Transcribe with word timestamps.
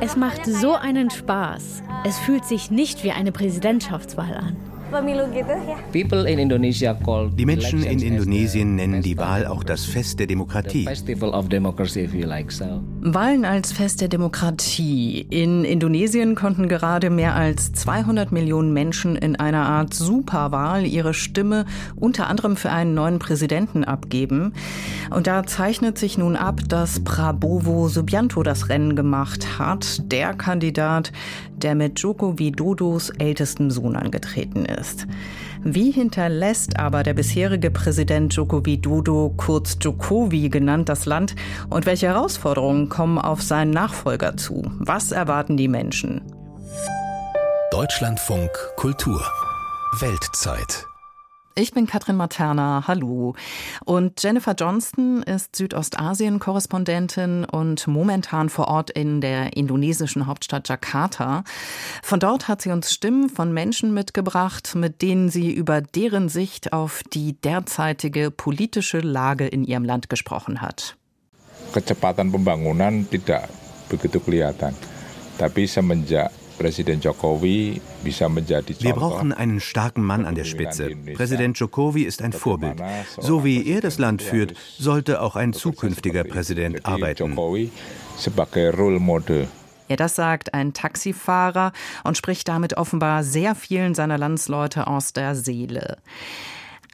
Es 0.00 0.16
macht 0.16 0.46
so 0.46 0.74
einen 0.74 1.10
Spaß. 1.10 1.82
Es 2.04 2.18
fühlt 2.18 2.44
sich 2.44 2.70
nicht 2.70 3.02
wie 3.02 3.10
eine 3.10 3.32
Präsidentschaftswahl 3.32 4.34
an. 4.34 4.56
Die 7.36 7.44
Menschen 7.44 7.82
in 7.82 7.98
Indonesien 8.00 8.76
nennen 8.76 9.02
die 9.02 9.18
Wahl 9.18 9.46
auch 9.46 9.64
das 9.64 9.84
Fest 9.84 10.20
der 10.20 10.28
Demokratie. 10.28 10.84
Wahlen 13.00 13.44
als 13.44 13.72
Fest 13.72 14.00
der 14.00 14.08
Demokratie. 14.08 15.26
In 15.28 15.64
Indonesien 15.64 16.36
konnten 16.36 16.68
gerade 16.68 17.10
mehr 17.10 17.34
als 17.34 17.72
200 17.72 18.30
Millionen 18.30 18.72
Menschen 18.72 19.16
in 19.16 19.36
einer 19.36 19.66
Art 19.66 19.92
Superwahl 19.92 20.86
ihre 20.86 21.14
Stimme 21.14 21.66
unter 21.96 22.28
anderem 22.28 22.56
für 22.56 22.70
einen 22.70 22.94
neuen 22.94 23.18
Präsidenten 23.18 23.82
abgeben. 23.82 24.52
Und 25.10 25.26
da 25.26 25.44
zeichnet 25.44 25.98
sich 25.98 26.16
nun 26.16 26.36
ab, 26.36 26.60
dass 26.68 27.02
Prabowo 27.02 27.88
Subianto 27.88 28.42
das 28.44 28.68
Rennen 28.68 28.94
gemacht 28.94 29.58
hat. 29.58 30.10
Der 30.12 30.32
Kandidat, 30.34 31.12
der 31.56 31.74
mit 31.74 31.98
Joko 31.98 32.38
Widodos 32.38 33.10
ältestem 33.10 33.70
Sohn 33.70 33.96
angetreten 33.96 34.64
ist. 34.64 34.85
Wie 35.62 35.90
hinterlässt 35.90 36.78
aber 36.78 37.02
der 37.02 37.14
bisherige 37.14 37.70
Präsident 37.70 38.34
Joko 38.34 38.64
Widodo, 38.64 39.34
kurz 39.36 39.76
Jokowi 39.80 40.48
genannt, 40.48 40.88
das 40.88 41.06
Land 41.06 41.34
und 41.68 41.86
welche 41.86 42.06
Herausforderungen 42.06 42.88
kommen 42.88 43.18
auf 43.18 43.42
seinen 43.42 43.70
Nachfolger 43.70 44.36
zu? 44.36 44.62
Was 44.78 45.12
erwarten 45.12 45.56
die 45.56 45.68
Menschen? 45.68 46.22
Deutschlandfunk 47.70 48.50
Kultur 48.76 49.22
Weltzeit 50.00 50.86
ich 51.58 51.72
bin 51.72 51.86
Katrin 51.86 52.16
Materna, 52.16 52.84
hallo. 52.86 53.34
Und 53.84 54.22
Jennifer 54.22 54.54
Johnston 54.56 55.22
ist 55.22 55.56
Südostasien-Korrespondentin 55.56 57.44
und 57.46 57.86
momentan 57.86 58.50
vor 58.50 58.68
Ort 58.68 58.90
in 58.90 59.22
der 59.22 59.56
indonesischen 59.56 60.26
Hauptstadt 60.26 60.68
Jakarta. 60.68 61.44
Von 62.02 62.20
dort 62.20 62.46
hat 62.48 62.60
sie 62.60 62.70
uns 62.70 62.92
Stimmen 62.92 63.30
von 63.30 63.52
Menschen 63.52 63.94
mitgebracht, 63.94 64.74
mit 64.74 65.00
denen 65.00 65.30
sie 65.30 65.50
über 65.50 65.80
deren 65.80 66.28
Sicht 66.28 66.74
auf 66.74 67.02
die 67.12 67.40
derzeitige 67.40 68.30
politische 68.30 69.00
Lage 69.00 69.46
in 69.46 69.64
ihrem 69.64 69.84
Land 69.84 70.10
gesprochen 70.10 70.60
hat. 70.60 70.96
Kecepatan 71.72 72.30
pembangunan 72.30 73.08
tidak 73.10 73.48
begitu 73.88 74.20
kelihatan. 74.20 74.74
Tapi 75.38 75.66
semenjak 75.66 76.32
wir 76.58 77.74
brauchen 78.94 79.32
einen 79.32 79.60
starken 79.60 80.02
Mann 80.02 80.24
an 80.24 80.34
der 80.34 80.44
Spitze. 80.44 80.90
Präsident 81.14 81.58
Jokowi 81.58 82.02
ist 82.02 82.22
ein 82.22 82.32
Vorbild. 82.32 82.82
So 83.18 83.44
wie 83.44 83.66
er 83.66 83.80
das 83.80 83.98
Land 83.98 84.22
führt, 84.22 84.54
sollte 84.78 85.20
auch 85.20 85.36
ein 85.36 85.52
zukünftiger 85.52 86.24
Präsident 86.24 86.86
arbeiten. 86.86 87.36
Ja, 89.88 89.94
das 89.94 90.16
sagt 90.16 90.52
ein 90.52 90.72
Taxifahrer 90.72 91.72
und 92.02 92.16
spricht 92.16 92.48
damit 92.48 92.76
offenbar 92.76 93.22
sehr 93.22 93.54
vielen 93.54 93.94
seiner 93.94 94.18
Landsleute 94.18 94.88
aus 94.88 95.12
der 95.12 95.36
Seele. 95.36 95.98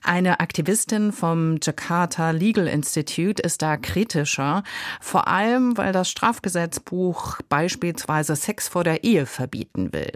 Eine 0.04 0.40
Aktivistin 0.40 1.12
vom 1.12 1.58
Jakarta 1.62 2.30
Legal 2.30 2.66
Institute 2.66 3.42
ist 3.42 3.62
da 3.62 3.76
kritischer, 3.76 4.64
vor 5.00 5.28
allem 5.28 5.76
weil 5.76 5.92
das 5.92 6.10
Strafgesetzbuch 6.10 7.38
beispielsweise 7.48 8.34
Sex 8.36 8.68
vor 8.68 8.84
der 8.84 9.04
Ehe 9.04 9.26
verbieten 9.26 9.92
will. 9.92 10.12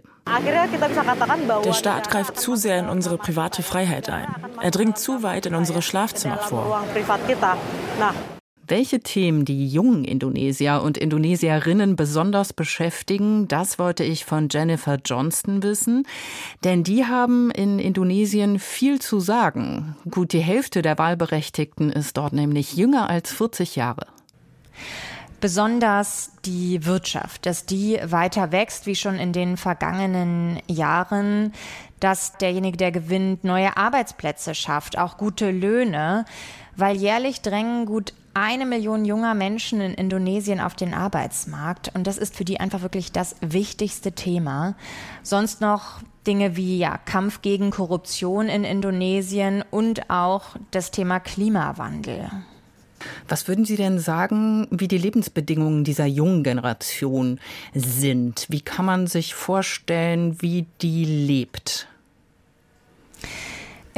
Der 1.65 1.73
Staat 1.73 2.11
greift 2.11 2.41
zu 2.41 2.56
sehr 2.56 2.81
in 2.81 2.89
unsere 2.89 3.17
private 3.17 3.62
Freiheit 3.62 4.09
ein. 4.11 4.27
Er 4.61 4.73
dringt 4.73 4.98
zu 4.98 5.23
weit 5.23 5.47
in 5.47 5.55
unsere 5.55 5.83
Schlafzimmer 5.83 6.39
vor. 6.39 6.84
Welche 8.69 8.98
Themen 8.98 9.45
die 9.45 9.69
jungen 9.69 10.05
Indonesier 10.05 10.83
und 10.83 10.98
Indonesierinnen 10.98 11.95
besonders 11.95 12.53
beschäftigen, 12.53 13.47
das 13.47 13.78
wollte 13.78 14.03
ich 14.03 14.25
von 14.25 14.48
Jennifer 14.50 14.98
Johnston 15.05 15.62
wissen. 15.62 16.05
Denn 16.65 16.82
die 16.82 17.05
haben 17.05 17.53
in 17.53 17.78
Indonesien 17.78 18.59
viel 18.59 19.00
zu 19.00 19.21
sagen. 19.21 19.94
Gut 20.10 20.32
die 20.32 20.41
Hälfte 20.41 20.82
der 20.82 20.99
Wahlberechtigten 20.99 21.91
ist 21.91 22.16
dort 22.16 22.32
nämlich 22.32 22.76
jünger 22.76 23.09
als 23.09 23.31
40 23.32 23.76
Jahre 23.76 24.06
besonders 25.38 26.32
die 26.44 26.87
Wirtschaft, 26.87 27.44
dass 27.47 27.66
die 27.66 28.00
weiter 28.03 28.53
wächst, 28.53 28.87
wie 28.87 28.97
schon 28.97 29.16
in 29.16 29.32
den 29.32 29.59
vergangenen 29.59 30.60
Jahren, 30.66 31.53
dass 32.00 32.38
derjenige, 32.38 32.78
der 32.78 32.91
gewinnt, 32.91 33.44
neue 33.44 33.76
Arbeitsplätze 33.76 34.55
schafft, 34.55 34.99
auch 34.99 35.19
gute 35.19 35.50
Löhne, 35.50 36.25
weil 36.76 36.97
jährlich 36.97 37.41
drängen 37.42 37.87
gut 37.87 38.12
eine 38.34 38.66
Million 38.66 39.06
junger 39.06 39.34
Menschen 39.34 39.81
in 39.81 39.94
Indonesien 39.94 40.60
auf 40.60 40.75
den 40.75 40.92
Arbeitsmarkt. 40.92 41.91
Und 41.94 42.06
das 42.06 42.19
ist 42.19 42.37
für 42.37 42.44
die 42.44 42.60
einfach 42.60 42.82
wirklich 42.82 43.10
das 43.10 43.34
wichtigste 43.41 44.12
Thema. 44.12 44.75
Sonst 45.22 45.62
noch 45.62 46.00
Dinge 46.26 46.54
wie 46.54 46.76
ja, 46.76 46.98
Kampf 46.98 47.41
gegen 47.41 47.70
Korruption 47.70 48.48
in 48.48 48.64
Indonesien 48.64 49.64
und 49.70 50.10
auch 50.10 50.56
das 50.70 50.91
Thema 50.91 51.19
Klimawandel. 51.19 52.31
Was 53.28 53.48
würden 53.48 53.64
Sie 53.64 53.76
denn 53.76 53.98
sagen, 53.98 54.66
wie 54.70 54.88
die 54.88 54.98
Lebensbedingungen 54.98 55.84
dieser 55.84 56.06
jungen 56.06 56.43
Generation 56.43 57.41
sind? 57.75 58.47
Wie 58.50 58.60
kann 58.60 58.84
man 58.84 59.06
sich 59.06 59.34
vorstellen, 59.34 60.43
wie 60.43 60.66
die 60.82 61.04
lebt? 61.04 61.88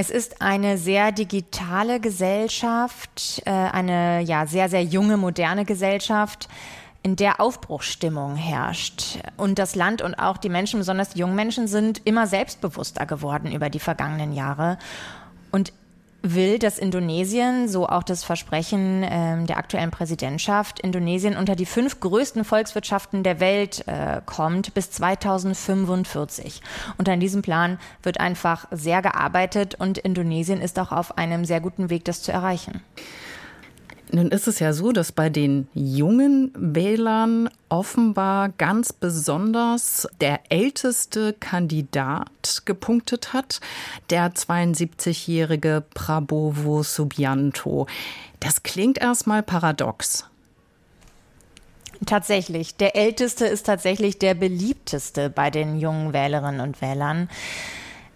Es 0.00 0.10
ist 0.10 0.40
eine 0.40 0.78
sehr 0.78 1.10
digitale 1.10 1.98
Gesellschaft, 1.98 3.42
äh, 3.44 3.50
eine 3.50 4.20
ja 4.20 4.46
sehr, 4.46 4.68
sehr 4.68 4.84
junge, 4.84 5.16
moderne 5.16 5.64
Gesellschaft, 5.64 6.48
in 7.02 7.16
der 7.16 7.40
Aufbruchsstimmung 7.40 8.36
herrscht. 8.36 9.18
Und 9.36 9.58
das 9.58 9.74
Land 9.74 10.00
und 10.00 10.14
auch 10.14 10.36
die 10.36 10.50
Menschen, 10.50 10.78
besonders 10.78 11.08
die 11.08 11.18
jungen 11.18 11.34
Menschen, 11.34 11.66
sind 11.66 12.00
immer 12.04 12.28
selbstbewusster 12.28 13.06
geworden 13.06 13.50
über 13.50 13.70
die 13.70 13.80
vergangenen 13.80 14.34
Jahre. 14.34 14.78
Und 15.50 15.72
will, 16.34 16.58
dass 16.58 16.78
Indonesien, 16.78 17.68
so 17.68 17.88
auch 17.88 18.02
das 18.02 18.24
Versprechen 18.24 19.04
ähm, 19.08 19.46
der 19.46 19.58
aktuellen 19.58 19.90
Präsidentschaft, 19.90 20.80
Indonesien 20.80 21.36
unter 21.36 21.56
die 21.56 21.66
fünf 21.66 22.00
größten 22.00 22.44
Volkswirtschaften 22.44 23.22
der 23.22 23.40
Welt 23.40 23.86
äh, 23.86 24.20
kommt 24.24 24.74
bis 24.74 24.90
2045. 24.90 26.60
Und 26.96 27.08
an 27.08 27.20
diesem 27.20 27.42
Plan 27.42 27.78
wird 28.02 28.20
einfach 28.20 28.66
sehr 28.70 29.02
gearbeitet 29.02 29.74
und 29.78 29.98
Indonesien 29.98 30.60
ist 30.60 30.78
auch 30.78 30.92
auf 30.92 31.18
einem 31.18 31.44
sehr 31.44 31.60
guten 31.60 31.90
Weg, 31.90 32.04
das 32.04 32.22
zu 32.22 32.32
erreichen. 32.32 32.82
Nun 34.10 34.30
ist 34.30 34.48
es 34.48 34.58
ja 34.58 34.72
so, 34.72 34.92
dass 34.92 35.12
bei 35.12 35.28
den 35.28 35.68
jungen 35.74 36.52
Wählern 36.56 37.50
offenbar 37.68 38.48
ganz 38.50 38.92
besonders 38.92 40.08
der 40.20 40.40
älteste 40.50 41.34
Kandidat 41.34 42.62
gepunktet 42.64 43.32
hat, 43.34 43.60
der 44.08 44.32
72-jährige 44.32 45.84
Prabowo 45.92 46.82
Subianto. 46.82 47.86
Das 48.40 48.62
klingt 48.62 48.98
erstmal 48.98 49.42
paradox. 49.42 50.24
Tatsächlich. 52.06 52.76
Der 52.76 52.96
älteste 52.96 53.44
ist 53.46 53.66
tatsächlich 53.66 54.18
der 54.18 54.34
beliebteste 54.34 55.30
bei 55.30 55.50
den 55.50 55.78
jungen 55.78 56.12
Wählerinnen 56.12 56.60
und 56.60 56.80
Wählern. 56.80 57.28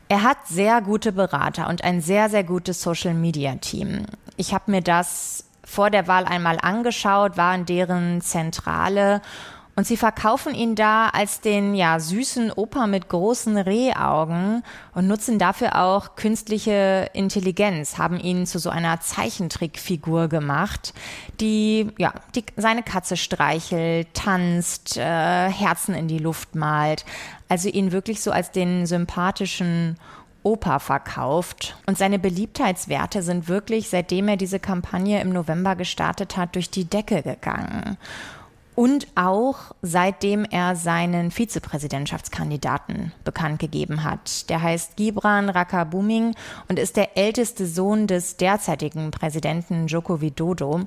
Er 0.08 0.22
hat 0.22 0.46
sehr 0.46 0.80
gute 0.82 1.12
Berater 1.12 1.68
und 1.68 1.82
ein 1.84 2.00
sehr, 2.00 2.30
sehr 2.30 2.44
gutes 2.44 2.80
Social-Media-Team. 2.82 4.06
Ich 4.36 4.54
habe 4.54 4.70
mir 4.70 4.82
das 4.82 5.44
vor 5.64 5.90
der 5.90 6.08
Wahl 6.08 6.24
einmal 6.24 6.58
angeschaut, 6.60 7.36
war 7.36 7.54
in 7.54 7.66
deren 7.66 8.20
Zentrale. 8.20 9.22
Und 9.74 9.86
sie 9.86 9.96
verkaufen 9.96 10.54
ihn 10.54 10.74
da 10.74 11.08
als 11.08 11.40
den 11.40 11.74
ja 11.74 11.98
süßen 11.98 12.52
Opa 12.52 12.86
mit 12.86 13.08
großen 13.08 13.56
Rehaugen 13.56 14.62
und 14.94 15.06
nutzen 15.06 15.38
dafür 15.38 15.80
auch 15.82 16.14
künstliche 16.14 17.08
Intelligenz, 17.14 17.96
haben 17.96 18.20
ihn 18.20 18.46
zu 18.46 18.58
so 18.58 18.68
einer 18.68 19.00
Zeichentrickfigur 19.00 20.28
gemacht, 20.28 20.92
die 21.40 21.88
ja 21.96 22.12
die, 22.34 22.44
seine 22.56 22.82
Katze 22.82 23.16
streichelt, 23.16 24.08
tanzt, 24.12 24.98
äh, 24.98 25.48
Herzen 25.48 25.94
in 25.94 26.06
die 26.06 26.18
Luft 26.18 26.54
malt, 26.54 27.06
also 27.48 27.70
ihn 27.70 27.92
wirklich 27.92 28.20
so 28.20 28.30
als 28.30 28.50
den 28.50 28.84
sympathischen 28.84 29.96
Opa 30.42 30.78
verkauft. 30.78 31.76
Und 31.86 31.98
seine 31.98 32.18
Beliebtheitswerte 32.18 33.22
sind 33.22 33.48
wirklich, 33.48 33.88
seitdem 33.88 34.28
er 34.28 34.36
diese 34.36 34.58
Kampagne 34.58 35.20
im 35.20 35.30
November 35.30 35.76
gestartet 35.76 36.36
hat, 36.36 36.54
durch 36.54 36.70
die 36.70 36.84
Decke 36.84 37.22
gegangen. 37.22 37.96
Und 38.74 39.06
auch 39.16 39.74
seitdem 39.82 40.46
er 40.46 40.76
seinen 40.76 41.30
Vizepräsidentschaftskandidaten 41.30 43.12
bekannt 43.22 43.58
gegeben 43.58 44.02
hat. 44.02 44.48
Der 44.48 44.62
heißt 44.62 44.96
Gibran 44.96 45.50
Rakabuming 45.50 46.34
und 46.68 46.78
ist 46.78 46.96
der 46.96 47.18
älteste 47.18 47.66
Sohn 47.66 48.06
des 48.06 48.38
derzeitigen 48.38 49.10
Präsidenten 49.10 49.88
Joko 49.88 50.22
Widodo. 50.22 50.86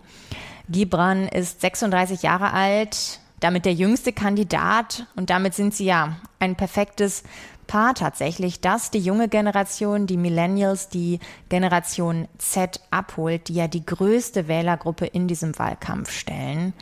Gibran 0.67 1.27
ist 1.27 1.61
36 1.61 2.23
Jahre 2.23 2.53
alt, 2.53 3.19
damit 3.39 3.65
der 3.65 3.73
jüngste 3.73 4.11
Kandidat 4.13 5.05
und 5.15 5.29
damit 5.29 5.53
sind 5.53 5.75
sie 5.75 5.85
ja 5.85 6.15
ein 6.39 6.55
perfektes 6.55 7.23
Paar 7.67 7.95
tatsächlich, 7.95 8.61
dass 8.61 8.91
die 8.91 8.99
junge 8.99 9.27
Generation, 9.27 10.07
die 10.07 10.17
Millennials, 10.17 10.89
die 10.89 11.19
Generation 11.49 12.27
Z 12.37 12.79
abholt, 12.91 13.47
die 13.47 13.55
ja 13.55 13.67
die 13.67 13.85
größte 13.85 14.47
Wählergruppe 14.47 15.05
in 15.05 15.27
diesem 15.27 15.57
Wahlkampf 15.57 16.11
stellen. 16.11 16.73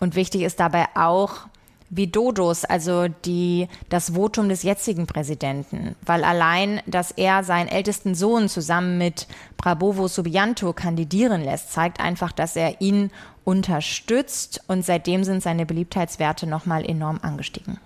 Und 0.00 0.16
wichtig 0.16 0.42
ist 0.42 0.60
dabei 0.60 0.86
auch, 0.94 1.46
wie 1.90 2.06
Dodos, 2.06 2.64
also 2.64 3.08
die, 3.08 3.68
das 3.88 4.14
Votum 4.14 4.48
des 4.48 4.62
jetzigen 4.62 5.06
Präsidenten, 5.06 5.96
weil 6.06 6.22
allein, 6.22 6.80
dass 6.86 7.10
er 7.10 7.42
seinen 7.42 7.68
ältesten 7.68 8.14
Sohn 8.14 8.48
zusammen 8.48 8.96
mit 8.96 9.26
Prabowo 9.56 10.06
Subianto 10.06 10.72
kandidieren 10.72 11.42
lässt, 11.42 11.72
zeigt 11.72 12.00
einfach, 12.00 12.30
dass 12.30 12.54
er 12.54 12.80
ihn 12.80 13.10
unterstützt 13.44 14.62
und 14.68 14.84
seitdem 14.84 15.24
sind 15.24 15.42
seine 15.42 15.66
Beliebtheitswerte 15.66 16.46
nochmal 16.46 16.88
enorm 16.88 17.18
angestiegen. 17.22 17.78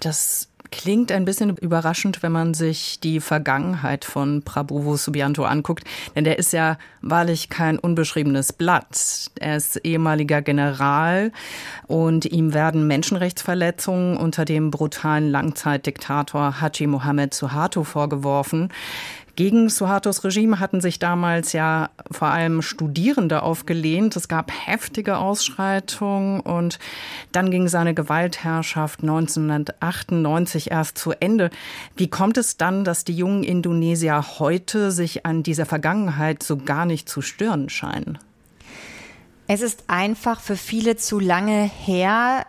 Das 0.00 0.48
klingt 0.72 1.12
ein 1.12 1.24
bisschen 1.24 1.56
überraschend, 1.58 2.22
wenn 2.22 2.32
man 2.32 2.54
sich 2.54 2.98
die 2.98 3.20
Vergangenheit 3.20 4.04
von 4.04 4.42
Prabowo 4.42 4.96
Subianto 4.96 5.44
anguckt, 5.44 5.84
denn 6.16 6.24
der 6.24 6.38
ist 6.38 6.52
ja 6.52 6.78
wahrlich 7.02 7.48
kein 7.48 7.78
unbeschriebenes 7.78 8.52
Blatt. 8.52 9.30
Er 9.38 9.56
ist 9.56 9.76
ehemaliger 9.84 10.42
General 10.42 11.30
und 11.86 12.24
ihm 12.24 12.54
werden 12.54 12.86
Menschenrechtsverletzungen 12.86 14.16
unter 14.16 14.44
dem 14.44 14.70
brutalen 14.70 15.30
Langzeitdiktator 15.30 16.60
Haji 16.60 16.86
Mohammed 16.86 17.34
Suharto 17.34 17.84
vorgeworfen. 17.84 18.70
Gegen 19.34 19.70
Suhartos 19.70 20.24
Regime 20.24 20.60
hatten 20.60 20.82
sich 20.82 20.98
damals 20.98 21.54
ja 21.54 21.88
vor 22.10 22.28
allem 22.28 22.60
Studierende 22.60 23.42
aufgelehnt. 23.42 24.14
Es 24.14 24.28
gab 24.28 24.52
heftige 24.52 25.16
Ausschreitungen 25.16 26.40
und 26.40 26.78
dann 27.32 27.50
ging 27.50 27.66
seine 27.66 27.94
Gewaltherrschaft 27.94 29.00
1998 29.00 30.70
erst 30.70 30.98
zu 30.98 31.12
Ende. 31.12 31.48
Wie 31.96 32.10
kommt 32.10 32.36
es 32.36 32.58
dann, 32.58 32.84
dass 32.84 33.04
die 33.04 33.16
jungen 33.16 33.42
Indonesier 33.42 34.22
heute 34.38 34.90
sich 34.90 35.24
an 35.24 35.42
dieser 35.42 35.64
Vergangenheit 35.64 36.42
so 36.42 36.58
gar 36.58 36.84
nicht 36.84 37.08
zu 37.08 37.22
stören 37.22 37.70
scheinen? 37.70 38.18
Es 39.46 39.62
ist 39.62 39.84
einfach 39.88 40.40
für 40.40 40.56
viele 40.56 40.96
zu 40.96 41.18
lange 41.18 41.62
her. 41.62 42.44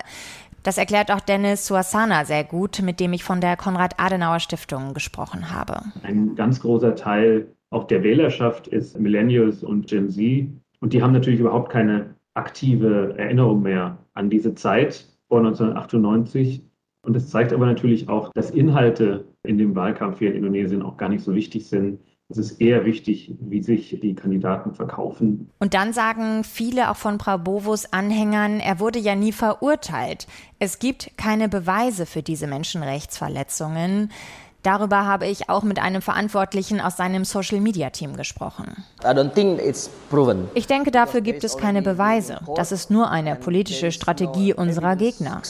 Das 0.63 0.77
erklärt 0.77 1.11
auch 1.11 1.19
Dennis 1.19 1.67
Suasana 1.67 2.23
sehr 2.23 2.45
gut, 2.45 2.81
mit 2.81 3.01
dem 3.01 3.11
ich 3.11 3.25
von 3.25 3.41
der 3.41 3.57
Konrad-Adenauer-Stiftung 3.57 4.93
gesprochen 4.93 5.51
habe. 5.51 5.81
Ein 6.03 6.35
ganz 6.35 6.61
großer 6.61 6.95
Teil 6.95 7.47
auch 7.69 7.83
der 7.85 8.03
Wählerschaft 8.03 8.67
ist 8.67 8.97
Millennials 8.97 9.63
und 9.63 9.87
Gen 9.87 10.09
Z. 10.09 10.47
Und 10.79 10.93
die 10.93 11.03
haben 11.03 11.11
natürlich 11.11 11.39
überhaupt 11.39 11.71
keine 11.71 12.15
aktive 12.33 13.15
Erinnerung 13.17 13.61
mehr 13.61 13.97
an 14.13 14.29
diese 14.29 14.55
Zeit 14.55 15.05
vor 15.27 15.39
1998. 15.39 16.63
Und 17.01 17.15
es 17.17 17.29
zeigt 17.29 17.51
aber 17.51 17.65
natürlich 17.65 18.07
auch, 18.07 18.31
dass 18.33 18.51
Inhalte 18.51 19.25
in 19.43 19.57
dem 19.57 19.75
Wahlkampf 19.75 20.19
hier 20.19 20.29
in 20.29 20.37
Indonesien 20.37 20.81
auch 20.81 20.95
gar 20.95 21.09
nicht 21.09 21.23
so 21.23 21.35
wichtig 21.35 21.67
sind, 21.67 21.99
es 22.37 22.51
ist 22.51 22.61
eher 22.61 22.85
wichtig, 22.85 23.31
wie 23.39 23.61
sich 23.61 23.97
die 24.01 24.15
Kandidaten 24.15 24.73
verkaufen. 24.73 25.49
Und 25.59 25.73
dann 25.73 25.93
sagen 25.93 26.43
viele 26.43 26.89
auch 26.89 26.97
von 26.97 27.17
Prabowos 27.17 27.93
Anhängern, 27.93 28.59
er 28.59 28.79
wurde 28.79 28.99
ja 28.99 29.15
nie 29.15 29.31
verurteilt. 29.31 30.27
Es 30.59 30.79
gibt 30.79 31.11
keine 31.17 31.47
Beweise 31.47 32.05
für 32.05 32.23
diese 32.23 32.47
Menschenrechtsverletzungen. 32.47 34.09
Darüber 34.63 35.05
habe 35.05 35.27
ich 35.27 35.49
auch 35.49 35.63
mit 35.63 35.77
einem 35.77 36.01
Verantwortlichen 36.01 36.79
aus 36.79 36.95
seinem 36.95 37.25
Social-Media-Team 37.25 38.15
gesprochen. 38.15 38.85
Ich 40.53 40.67
denke, 40.67 40.89
dafür 40.89 41.19
gibt 41.19 41.43
es 41.43 41.57
keine 41.57 41.81
Beweise. 41.81 42.39
Das 42.55 42.71
ist 42.71 42.89
nur 42.89 43.11
eine 43.11 43.35
politische 43.35 43.91
Strategie 43.91 44.53
unserer 44.53 44.95
Gegner. 44.95 45.41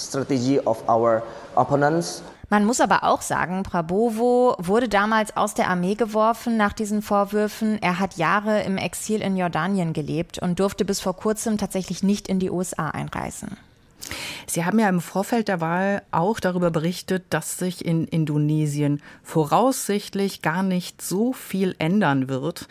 Man 2.50 2.66
muss 2.66 2.82
aber 2.82 3.04
auch 3.04 3.22
sagen, 3.22 3.64
Prabowo 3.64 4.56
wurde 4.60 4.90
damals 4.90 5.36
aus 5.36 5.54
der 5.54 5.70
Armee 5.70 5.96
geworfen 5.96 6.58
nach 6.58 6.74
diesen 6.74 7.02
Vorwürfen. 7.02 7.82
Er 7.82 8.00
hat 8.00 8.18
Jahre 8.18 8.62
im 8.64 8.78
Exil 8.78 9.22
in 9.22 9.38
Jordanien 9.38 9.94
gelebt 9.94 10.40
und 10.40 10.60
durfte 10.60 10.86
bis 10.86 11.00
vor 11.00 11.16
kurzem 11.16 11.58
tatsächlich 11.58 12.04
nicht 12.04 12.28
in 12.28 12.40
die 12.40 12.52
USA 12.52 12.90
einreisen. 12.90 13.58
Sie 14.48 14.66
haben 14.66 14.80
ja 14.80 14.90
im 14.90 15.02
Vorfeld 15.02 15.48
der 15.48 15.62
Wahl 15.62 16.02
auch 16.12 16.40
darüber 16.40 16.72
berichtet, 16.72 17.26
dass 17.30 17.58
sich 17.58 17.86
in 17.86 18.06
Indonesien 18.06 19.02
voraussichtlich 19.24 20.42
gar 20.42 20.64
nicht 20.64 21.02
so 21.02 21.34
viel 21.34 21.76
ändern 21.80 22.30
wird, 22.30 22.68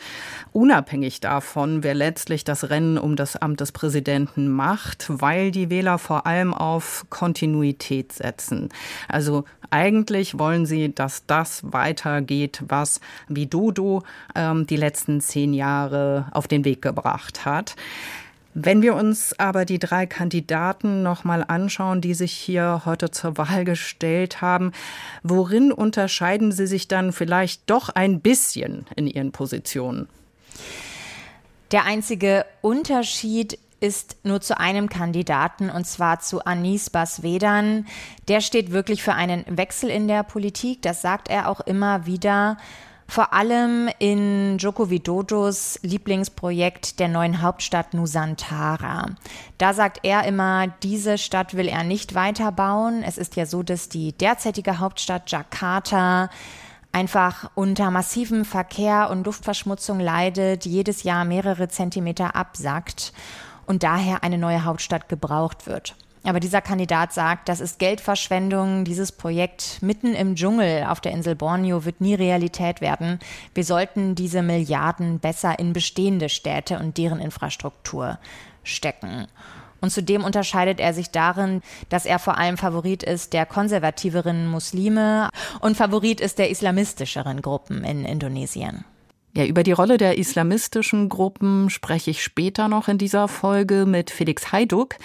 unabhängig 0.51 1.19
davon, 1.19 1.83
wer 1.83 1.93
letztlich 1.93 2.43
das 2.43 2.69
Rennen 2.69 2.97
um 2.97 3.15
das 3.15 3.35
Amt 3.35 3.59
des 3.59 3.71
Präsidenten 3.71 4.49
macht, 4.49 5.05
weil 5.09 5.51
die 5.51 5.69
Wähler 5.69 5.97
vor 5.97 6.25
allem 6.25 6.53
auf 6.53 7.05
Kontinuität 7.09 8.13
setzen. 8.13 8.69
Also 9.07 9.45
eigentlich 9.69 10.37
wollen 10.37 10.65
sie, 10.65 10.93
dass 10.93 11.25
das 11.25 11.61
weitergeht, 11.63 12.63
was 12.67 13.01
Widodo 13.27 14.03
ähm, 14.35 14.67
die 14.67 14.75
letzten 14.75 15.21
zehn 15.21 15.53
Jahre 15.53 16.27
auf 16.31 16.47
den 16.47 16.65
Weg 16.65 16.81
gebracht 16.81 17.45
hat. 17.45 17.75
Wenn 18.55 18.81
wir 18.81 18.95
uns 18.95 19.37
aber 19.39 19.65
die 19.65 19.79
drei 19.79 20.05
Kandidaten 20.05 21.01
noch 21.01 21.23
mal 21.23 21.43
anschauen, 21.47 22.01
die 22.01 22.13
sich 22.13 22.33
hier 22.33 22.83
heute 22.85 23.09
zur 23.09 23.37
Wahl 23.37 23.65
gestellt 23.65 24.41
haben, 24.41 24.71
worin 25.23 25.71
unterscheiden 25.71 26.51
sie 26.51 26.67
sich 26.67 26.87
dann 26.87 27.13
vielleicht 27.13 27.69
doch 27.69 27.89
ein 27.89 28.19
bisschen 28.21 28.85
in 28.95 29.07
ihren 29.07 29.31
Positionen? 29.31 30.07
Der 31.71 31.85
einzige 31.85 32.45
Unterschied 32.61 33.57
ist 33.79 34.17
nur 34.23 34.39
zu 34.39 34.59
einem 34.59 34.87
Kandidaten 34.87 35.69
und 35.69 35.85
zwar 35.85 36.19
zu 36.19 36.45
Anis 36.45 36.89
Baswedan. 36.89 37.87
Der 38.27 38.39
steht 38.39 38.71
wirklich 38.71 39.03
für 39.03 39.13
einen 39.13 39.43
Wechsel 39.47 39.89
in 39.89 40.07
der 40.07 40.23
Politik. 40.23 40.81
Das 40.83 41.01
sagt 41.01 41.27
er 41.27 41.49
auch 41.49 41.59
immer 41.61 42.05
wieder. 42.05 42.57
Vor 43.07 43.33
allem 43.33 43.89
in 43.99 44.57
Joko 44.57 44.89
Widodos 44.89 45.79
Lieblingsprojekt 45.83 46.99
der 46.99 47.07
neuen 47.07 47.41
Hauptstadt 47.41 47.93
Nusantara. 47.93 49.07
Da 49.57 49.73
sagt 49.73 49.99
er 50.03 50.25
immer, 50.25 50.67
diese 50.83 51.17
Stadt 51.17 51.55
will 51.55 51.67
er 51.67 51.83
nicht 51.83 52.15
weiterbauen. 52.15 53.03
Es 53.03 53.17
ist 53.17 53.35
ja 53.35 53.45
so, 53.45 53.61
dass 53.61 53.89
die 53.89 54.13
derzeitige 54.13 54.79
Hauptstadt 54.79 55.31
Jakarta 55.31 56.29
einfach 56.91 57.49
unter 57.55 57.91
massivem 57.91 58.45
Verkehr 58.45 59.09
und 59.09 59.25
Luftverschmutzung 59.25 59.99
leidet, 59.99 60.65
jedes 60.65 61.03
Jahr 61.03 61.25
mehrere 61.25 61.67
Zentimeter 61.67 62.35
absackt 62.35 63.13
und 63.65 63.83
daher 63.83 64.23
eine 64.23 64.37
neue 64.37 64.63
Hauptstadt 64.63 65.09
gebraucht 65.09 65.65
wird. 65.65 65.95
Aber 66.25 66.39
dieser 66.39 66.61
Kandidat 66.61 67.11
sagt, 67.11 67.49
das 67.49 67.59
ist 67.59 67.79
Geldverschwendung. 67.79 68.85
Dieses 68.85 69.11
Projekt 69.11 69.79
mitten 69.81 70.13
im 70.13 70.35
Dschungel 70.35 70.85
auf 70.85 71.01
der 71.01 71.11
Insel 71.11 71.35
Borneo 71.35 71.83
wird 71.83 71.99
nie 71.99 72.15
Realität 72.15 72.79
werden. 72.79 73.19
Wir 73.53 73.65
sollten 73.65 74.15
diese 74.15 74.41
Milliarden 74.41 75.19
besser 75.19 75.59
in 75.59 75.73
bestehende 75.73 76.29
Städte 76.29 76.79
und 76.79 76.97
deren 76.97 77.19
Infrastruktur 77.19 78.19
stecken. 78.63 79.27
Und 79.81 79.89
zudem 79.89 80.23
unterscheidet 80.23 80.79
er 80.79 80.93
sich 80.93 81.11
darin, 81.11 81.61
dass 81.89 82.05
er 82.05 82.17
vor 82.19 82.37
allem 82.37 82.57
Favorit 82.57 83.03
ist 83.03 83.33
der 83.33 83.45
konservativeren 83.45 84.47
Muslime 84.47 85.29
und 85.59 85.75
Favorit 85.75 86.21
ist 86.21 86.39
der 86.39 86.49
islamistischeren 86.49 87.41
Gruppen 87.41 87.83
in 87.83 88.05
Indonesien. 88.05 88.85
Ja, 89.35 89.45
über 89.45 89.63
die 89.63 89.71
Rolle 89.71 89.97
der 89.97 90.19
islamistischen 90.19 91.09
Gruppen 91.09 91.71
spreche 91.71 92.11
ich 92.11 92.21
später 92.21 92.67
noch 92.67 92.87
in 92.87 92.99
dieser 92.99 93.27
Folge 93.27 93.87
mit 93.87 94.11
Felix 94.11 94.51
Heiduk 94.51 94.95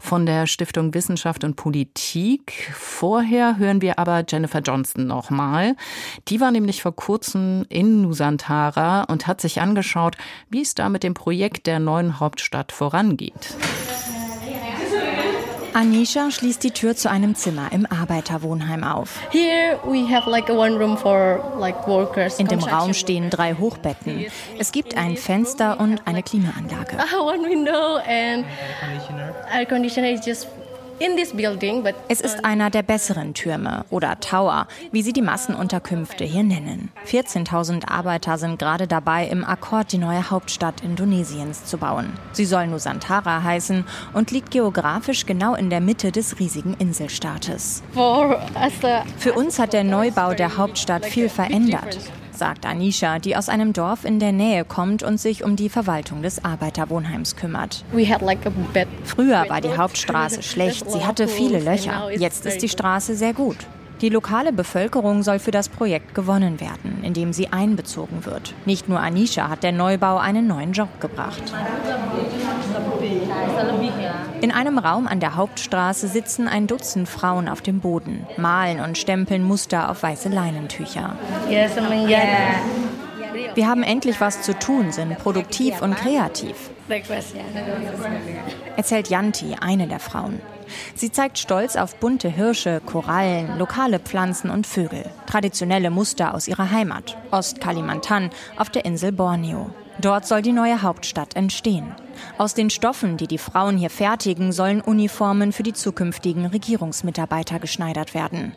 von 0.00 0.26
der 0.26 0.48
Stiftung 0.48 0.92
Wissenschaft 0.92 1.44
und 1.44 1.54
Politik. 1.54 2.72
Vorher 2.74 3.58
hören 3.58 3.80
wir 3.82 4.00
aber 4.00 4.24
Jennifer 4.28 4.58
Johnston 4.58 5.06
nochmal. 5.06 5.76
Die 6.26 6.40
war 6.40 6.50
nämlich 6.50 6.82
vor 6.82 6.96
kurzem 6.96 7.64
in 7.68 8.02
Nusantara 8.02 9.04
und 9.04 9.28
hat 9.28 9.40
sich 9.40 9.60
angeschaut, 9.60 10.16
wie 10.50 10.62
es 10.62 10.74
da 10.74 10.88
mit 10.88 11.04
dem 11.04 11.14
Projekt 11.14 11.68
der 11.68 11.78
neuen 11.78 12.18
Hauptstadt 12.18 12.72
vorangeht. 12.72 13.54
Anisha 15.76 16.30
schließt 16.30 16.64
die 16.64 16.70
Tür 16.70 16.96
zu 16.96 17.10
einem 17.10 17.34
Zimmer 17.34 17.70
im 17.70 17.84
Arbeiterwohnheim 17.84 18.82
auf. 18.82 19.20
In 22.38 22.48
dem 22.48 22.60
Raum 22.60 22.94
stehen 22.94 23.28
drei 23.28 23.52
Hochbetten. 23.52 24.24
Es 24.58 24.72
gibt 24.72 24.96
ein 24.96 25.18
Fenster 25.18 25.78
und 25.78 26.00
eine 26.06 26.22
Klimaanlage. 26.22 26.96
Es 32.08 32.20
ist 32.20 32.44
einer 32.44 32.70
der 32.70 32.82
besseren 32.82 33.34
Türme 33.34 33.84
oder 33.90 34.18
Tower, 34.20 34.66
wie 34.92 35.02
sie 35.02 35.12
die 35.12 35.22
Massenunterkünfte 35.22 36.24
hier 36.24 36.42
nennen. 36.42 36.90
14.000 37.06 37.88
Arbeiter 37.88 38.38
sind 38.38 38.58
gerade 38.58 38.86
dabei, 38.86 39.26
im 39.26 39.44
Akkord 39.44 39.92
die 39.92 39.98
neue 39.98 40.30
Hauptstadt 40.30 40.82
Indonesiens 40.82 41.64
zu 41.64 41.76
bauen. 41.78 42.12
Sie 42.32 42.46
soll 42.46 42.66
Nusantara 42.66 43.42
heißen 43.42 43.84
und 44.14 44.30
liegt 44.30 44.50
geografisch 44.50 45.26
genau 45.26 45.54
in 45.54 45.68
der 45.70 45.80
Mitte 45.80 46.12
des 46.12 46.38
riesigen 46.38 46.74
Inselstaates. 46.78 47.82
Für 49.18 49.32
uns 49.34 49.58
hat 49.58 49.72
der 49.72 49.84
Neubau 49.84 50.32
der 50.32 50.56
Hauptstadt 50.56 51.04
viel 51.04 51.28
verändert 51.28 51.98
sagt 52.36 52.66
Anisha, 52.66 53.18
die 53.18 53.36
aus 53.36 53.48
einem 53.48 53.72
Dorf 53.72 54.04
in 54.04 54.18
der 54.18 54.32
Nähe 54.32 54.64
kommt 54.64 55.02
und 55.02 55.18
sich 55.18 55.44
um 55.44 55.56
die 55.56 55.68
Verwaltung 55.68 56.22
des 56.22 56.44
Arbeiterwohnheims 56.44 57.36
kümmert. 57.36 57.84
Früher 59.04 59.46
war 59.48 59.60
die 59.60 59.76
Hauptstraße 59.76 60.42
schlecht, 60.42 60.90
sie 60.90 61.04
hatte 61.04 61.28
viele 61.28 61.60
Löcher. 61.60 62.10
Jetzt 62.10 62.46
ist 62.46 62.62
die 62.62 62.68
Straße 62.68 63.14
sehr 63.14 63.32
gut. 63.32 63.56
Die 64.02 64.10
lokale 64.10 64.52
Bevölkerung 64.52 65.22
soll 65.22 65.38
für 65.38 65.52
das 65.52 65.70
Projekt 65.70 66.14
gewonnen 66.14 66.60
werden, 66.60 67.02
indem 67.02 67.32
sie 67.32 67.48
einbezogen 67.50 68.26
wird. 68.26 68.52
Nicht 68.66 68.90
nur 68.90 69.00
Anisha 69.00 69.48
hat 69.48 69.62
der 69.62 69.72
Neubau 69.72 70.18
einen 70.18 70.46
neuen 70.46 70.72
Job 70.72 71.00
gebracht. 71.00 71.42
In 74.40 74.52
einem 74.52 74.78
Raum 74.78 75.06
an 75.06 75.20
der 75.20 75.36
Hauptstraße 75.36 76.08
sitzen 76.08 76.48
ein 76.48 76.66
Dutzend 76.66 77.08
Frauen 77.08 77.48
auf 77.48 77.62
dem 77.62 77.80
Boden, 77.80 78.26
malen 78.36 78.80
und 78.80 78.98
stempeln 78.98 79.42
Muster 79.42 79.90
auf 79.90 80.02
weiße 80.02 80.28
Leinentücher. 80.28 81.16
Wir 83.54 83.66
haben 83.66 83.82
endlich 83.82 84.20
was 84.20 84.42
zu 84.42 84.58
tun, 84.58 84.92
sind 84.92 85.18
produktiv 85.18 85.80
und 85.80 85.96
kreativ. 85.96 86.70
Erzählt 88.76 89.08
Yanti, 89.08 89.56
eine 89.60 89.88
der 89.88 90.00
Frauen. 90.00 90.40
Sie 90.94 91.10
zeigt 91.10 91.38
stolz 91.38 91.76
auf 91.76 91.96
bunte 91.96 92.28
Hirsche, 92.28 92.80
Korallen, 92.84 93.56
lokale 93.58 93.98
Pflanzen 93.98 94.50
und 94.50 94.66
Vögel, 94.66 95.04
traditionelle 95.26 95.90
Muster 95.90 96.34
aus 96.34 96.48
ihrer 96.48 96.70
Heimat, 96.70 97.16
Ostkalimantan, 97.30 98.30
auf 98.56 98.70
der 98.70 98.84
Insel 98.84 99.12
Borneo. 99.12 99.70
Dort 100.00 100.26
soll 100.26 100.42
die 100.42 100.52
neue 100.52 100.82
Hauptstadt 100.82 101.36
entstehen. 101.36 101.94
Aus 102.38 102.54
den 102.54 102.70
Stoffen, 102.70 103.16
die 103.16 103.26
die 103.26 103.38
Frauen 103.38 103.76
hier 103.76 103.90
fertigen, 103.90 104.52
sollen 104.52 104.80
Uniformen 104.80 105.52
für 105.52 105.62
die 105.62 105.72
zukünftigen 105.72 106.46
Regierungsmitarbeiter 106.46 107.58
geschneidert 107.58 108.14
werden. 108.14 108.52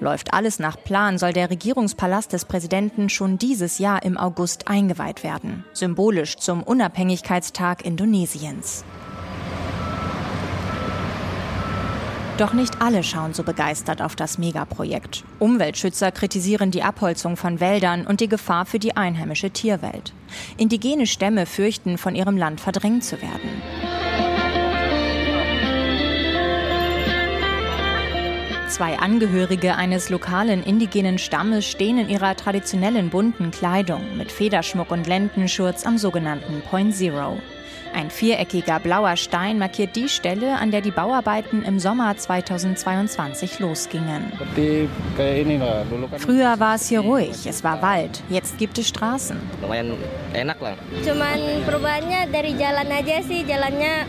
Läuft 0.00 0.34
alles 0.34 0.58
nach 0.58 0.76
Plan, 0.82 1.18
soll 1.18 1.32
der 1.32 1.50
Regierungspalast 1.50 2.32
des 2.32 2.44
Präsidenten 2.44 3.08
schon 3.08 3.38
dieses 3.38 3.78
Jahr 3.78 4.02
im 4.02 4.18
August 4.18 4.68
eingeweiht 4.68 5.22
werden, 5.22 5.64
symbolisch 5.72 6.36
zum 6.36 6.62
Unabhängigkeitstag 6.62 7.84
Indonesiens. 7.84 8.84
Doch 12.38 12.54
nicht 12.54 12.80
alle 12.80 13.02
schauen 13.02 13.34
so 13.34 13.42
begeistert 13.42 14.00
auf 14.00 14.16
das 14.16 14.38
Megaprojekt. 14.38 15.24
Umweltschützer 15.38 16.10
kritisieren 16.10 16.70
die 16.70 16.82
Abholzung 16.82 17.36
von 17.36 17.60
Wäldern 17.60 18.06
und 18.06 18.20
die 18.20 18.28
Gefahr 18.28 18.64
für 18.64 18.78
die 18.78 18.96
einheimische 18.96 19.50
Tierwelt. 19.50 20.14
Indigene 20.56 21.06
Stämme 21.06 21.44
fürchten, 21.44 21.98
von 21.98 22.14
ihrem 22.14 22.38
Land 22.38 22.60
verdrängt 22.60 23.04
zu 23.04 23.20
werden. 23.20 23.62
Zwei 28.68 28.98
Angehörige 28.98 29.76
eines 29.76 30.08
lokalen 30.08 30.62
indigenen 30.62 31.18
Stammes 31.18 31.66
stehen 31.66 31.98
in 31.98 32.08
ihrer 32.08 32.34
traditionellen 32.34 33.10
bunten 33.10 33.50
Kleidung 33.50 34.16
mit 34.16 34.32
Federschmuck 34.32 34.90
und 34.90 35.06
Lendenschurz 35.06 35.84
am 35.84 35.98
sogenannten 35.98 36.62
Point 36.62 36.94
Zero. 36.94 37.36
Ein 37.94 38.10
viereckiger 38.10 38.80
blauer 38.80 39.16
Stein 39.16 39.58
markiert 39.58 39.96
die 39.96 40.08
Stelle, 40.08 40.56
an 40.56 40.70
der 40.70 40.80
die 40.80 40.90
Bauarbeiten 40.90 41.62
im 41.62 41.78
Sommer 41.78 42.16
2022 42.16 43.58
losgingen. 43.58 44.32
Früher 46.18 46.60
war 46.60 46.74
es 46.74 46.88
hier 46.88 47.00
ruhig, 47.00 47.46
es 47.46 47.62
war 47.62 47.82
Wald, 47.82 48.22
jetzt 48.28 48.58
gibt 48.58 48.78
es 48.78 48.88
Straßen. 48.88 49.38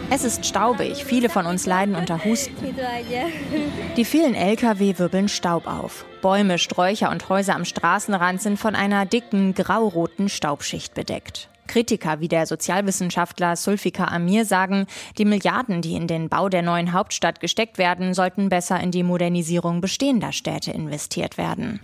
Es 0.09 0.23
ist 0.23 0.45
staubig, 0.45 1.05
viele 1.05 1.29
von 1.29 1.45
uns 1.45 1.65
leiden 1.65 1.95
unter 1.95 2.23
Husten. 2.23 2.53
Die 3.97 4.05
vielen 4.05 4.35
Lkw 4.35 4.97
wirbeln 4.97 5.27
Staub 5.27 5.67
auf. 5.67 6.05
Bäume, 6.21 6.57
Sträucher 6.57 7.11
und 7.11 7.27
Häuser 7.29 7.55
am 7.55 7.65
Straßenrand 7.65 8.41
sind 8.41 8.57
von 8.57 8.75
einer 8.75 9.05
dicken, 9.05 9.53
grauroten 9.53 10.29
Staubschicht 10.29 10.93
bedeckt. 10.93 11.49
Kritiker 11.67 12.19
wie 12.19 12.27
der 12.27 12.45
Sozialwissenschaftler 12.45 13.55
Sulfika 13.55 14.05
Amir 14.05 14.45
sagen, 14.45 14.85
die 15.17 15.25
Milliarden, 15.25 15.81
die 15.81 15.93
in 15.95 16.07
den 16.07 16.29
Bau 16.29 16.49
der 16.49 16.61
neuen 16.61 16.93
Hauptstadt 16.93 17.39
gesteckt 17.39 17.77
werden, 17.77 18.13
sollten 18.13 18.49
besser 18.49 18.79
in 18.79 18.91
die 18.91 19.03
Modernisierung 19.03 19.81
bestehender 19.81 20.31
Städte 20.31 20.71
investiert 20.71 21.37
werden. 21.37 21.79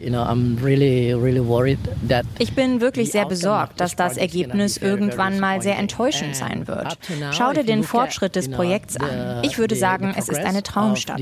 Ich 2.39 2.55
bin 2.55 2.81
wirklich 2.81 3.11
sehr 3.11 3.25
besorgt, 3.25 3.79
dass 3.79 3.95
das 3.95 4.17
Ergebnis 4.17 4.77
irgendwann 4.77 5.39
mal 5.39 5.61
sehr 5.61 5.77
enttäuschend 5.77 6.35
sein 6.35 6.67
wird. 6.67 6.97
Schau 7.31 7.53
dir 7.53 7.63
den 7.63 7.83
Fortschritt 7.83 8.35
des 8.35 8.49
Projekts 8.49 8.97
an. 8.97 9.43
Ich 9.43 9.57
würde 9.57 9.75
sagen, 9.75 10.13
es 10.17 10.29
ist 10.29 10.39
eine 10.39 10.63
Traumstadt. 10.63 11.21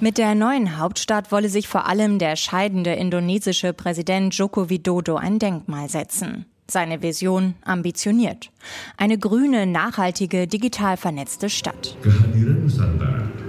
Mit 0.00 0.18
der 0.18 0.34
neuen 0.34 0.78
Hauptstadt 0.78 1.32
wolle 1.32 1.48
sich 1.48 1.68
vor 1.68 1.86
allem 1.86 2.18
der 2.18 2.36
scheidende 2.36 2.92
indonesische 2.92 3.72
Präsident 3.72 4.34
Joko 4.34 4.68
Widodo 4.68 5.16
ein 5.16 5.38
Denkmal 5.38 5.88
setzen 5.88 6.11
umsetzen. 6.12 6.46
Seine 6.70 7.02
Vision 7.02 7.54
ambitioniert. 7.64 8.50
Eine 8.96 9.18
grüne, 9.18 9.66
nachhaltige, 9.66 10.46
digital 10.46 10.96
vernetzte 10.96 11.50
Stadt. 11.50 11.98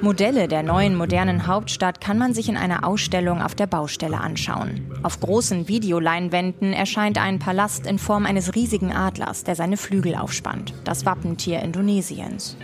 Modelle 0.01 0.49
der 0.49 0.63
neuen 0.63 0.95
modernen 0.95 1.47
Hauptstadt 1.47 2.01
kann 2.01 2.17
man 2.17 2.33
sich 2.33 2.49
in 2.49 2.57
einer 2.57 2.85
Ausstellung 2.85 3.41
auf 3.41 3.55
der 3.55 3.67
Baustelle 3.67 4.19
anschauen. 4.19 4.91
Auf 5.03 5.21
großen 5.21 5.69
Videoleinwänden 5.69 6.73
erscheint 6.73 7.17
ein 7.17 7.39
Palast 7.39 7.85
in 7.85 7.97
Form 7.99 8.25
eines 8.25 8.55
riesigen 8.55 8.91
Adlers, 8.91 9.45
der 9.45 9.55
seine 9.55 9.77
Flügel 9.77 10.15
aufspannt. 10.15 10.73
Das 10.83 11.05
Wappentier 11.05 11.61
Indonesiens. 11.61 12.57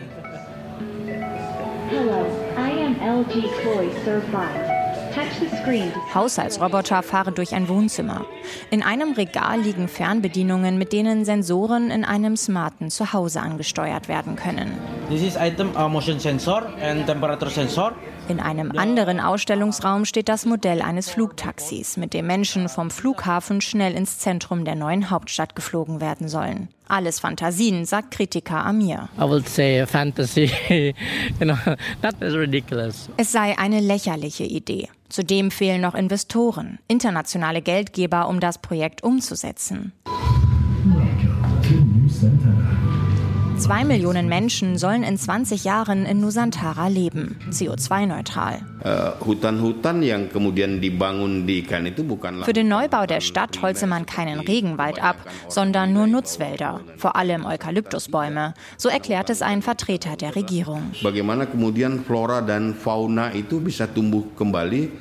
Hello, 1.90 2.26
I 2.58 2.84
am 2.84 2.96
LG 3.22 3.44
Koi 3.64 3.88
Sir 4.04 4.22
5. 4.32 4.79
Haushaltsroboter 6.14 7.04
fahren 7.04 7.36
durch 7.36 7.54
ein 7.54 7.68
Wohnzimmer. 7.68 8.26
In 8.72 8.84
einem 8.84 9.14
Regal 9.14 9.62
liegen 9.62 9.88
Fernbedienungen, 9.88 10.78
mit 10.78 10.94
denen 10.94 11.26
Sensoren 11.26 11.92
in 11.92 12.06
einem 12.06 12.38
smarten 12.38 12.90
Zuhause 12.90 13.42
angesteuert 13.42 14.08
werden 14.08 14.36
können. 14.36 14.78
In 18.28 18.40
einem 18.40 18.72
anderen 18.78 19.20
Ausstellungsraum 19.20 20.06
steht 20.06 20.30
das 20.30 20.46
Modell 20.46 20.82
eines 20.82 21.10
Flugtaxis, 21.10 21.98
mit 21.98 22.14
dem 22.14 22.28
Menschen 22.28 22.70
vom 22.70 22.92
Flughafen 22.92 23.62
schnell 23.62 23.94
ins 23.94 24.20
Zentrum 24.20 24.66
der 24.66 24.76
neuen 24.76 25.10
Hauptstadt 25.10 25.56
geflogen 25.56 26.00
werden 26.00 26.28
sollen. 26.28 26.70
Alles 26.88 27.20
Fantasien, 27.20 27.86
sagt 27.86 28.12
Kritiker 28.12 28.66
Amir. 28.66 29.10
Es 33.18 33.32
sei 33.32 33.58
eine 33.58 33.80
lächerliche 33.80 34.44
Idee. 34.44 34.90
Zudem 35.10 35.50
fehlen 35.50 35.82
noch 35.82 35.96
Investoren, 35.96 36.80
internationale 36.88 37.62
Geldgeber, 37.62 38.28
um 38.30 38.40
das 38.40 38.60
Projekt 38.60 39.04
umzusetzen. 39.04 39.92
Zwei 43.58 43.84
Millionen 43.84 44.30
Menschen 44.30 44.78
sollen 44.78 45.04
in 45.04 45.18
20 45.18 45.64
Jahren 45.64 46.06
in 46.06 46.22
Nusantara 46.22 46.88
leben, 46.88 47.38
CO2-neutral. 47.50 48.62
Äh, 48.84 49.12
Für 52.44 52.54
den 52.54 52.68
Neubau 52.68 53.06
der 53.06 53.22
Stadt 53.22 53.62
holze 53.62 53.88
man 53.88 54.06
keinen 54.06 54.40
Regenwald 54.40 55.04
ab, 55.04 55.18
sondern 55.48 55.92
nur 55.94 56.08
Nutzwälder, 56.08 56.82
vor 56.98 57.16
allem 57.16 57.46
Eukalyptusbäume. 57.46 58.54
So 58.78 58.90
erklärt 58.90 59.30
es 59.30 59.42
ein 59.42 59.62
Vertreter 59.62 60.16
der 60.16 60.36
Regierung. 60.36 60.92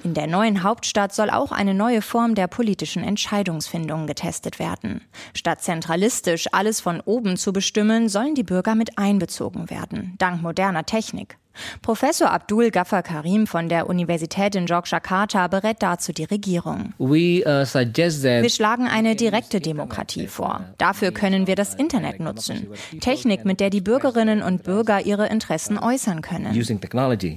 In 0.05 0.15
der 0.15 0.27
neuen 0.27 0.63
Hauptstadt 0.63 1.15
soll 1.15 1.31
auch 1.31 1.53
eine 1.53 1.75
neue 1.75 2.03
Form 2.03 2.35
der 2.35 2.47
politischen 2.49 3.05
Entscheidungsfindung 3.05 4.07
getestet 4.07 4.59
werden. 4.59 5.03
Statt 5.35 5.63
zentralistisch 5.63 6.47
alles 6.53 6.81
von 6.81 7.01
oben 7.01 7.37
zu 7.37 7.53
bestimmen, 7.53 8.09
sollen 8.09 8.35
die 8.35 8.43
Bürger 8.43 8.75
mit 8.75 8.99
einbezogen 8.99 9.71
werden, 9.71 10.15
dank 10.19 10.43
moderner 10.43 10.85
Technik. 10.85 11.37
Professor 11.83 12.31
Abdul 12.31 12.71
Ghaffar 12.71 13.03
Karim 13.03 13.47
von 13.47 13.69
der 13.69 13.89
Universität 13.89 14.55
in 14.55 14.67
Yogyakarta 14.67 15.47
berät 15.49 15.77
dazu 15.81 16.13
die 16.13 16.25
Regierung. 16.25 16.95
Uh, 16.99 17.11
wir 17.13 18.51
schlagen 18.51 18.87
eine 18.87 19.17
direkte 19.17 19.61
Demokratie 19.61 20.27
vor. 20.27 20.65
Dafür 20.79 21.13
können 21.13 21.47
wir 21.47 21.57
das 21.57 21.75
Internet 21.75 22.21
nutzen. 22.21 22.69
Technik, 23.01 23.45
mit 23.45 23.61
der 23.61 23.71
die 23.71 23.81
Bürgerinnen 23.81 24.43
und 24.43 24.63
Bürger 24.63 25.05
ihre 25.05 25.29
Interessen 25.29 25.79
äußern 25.79 26.23
können. 26.23 26.55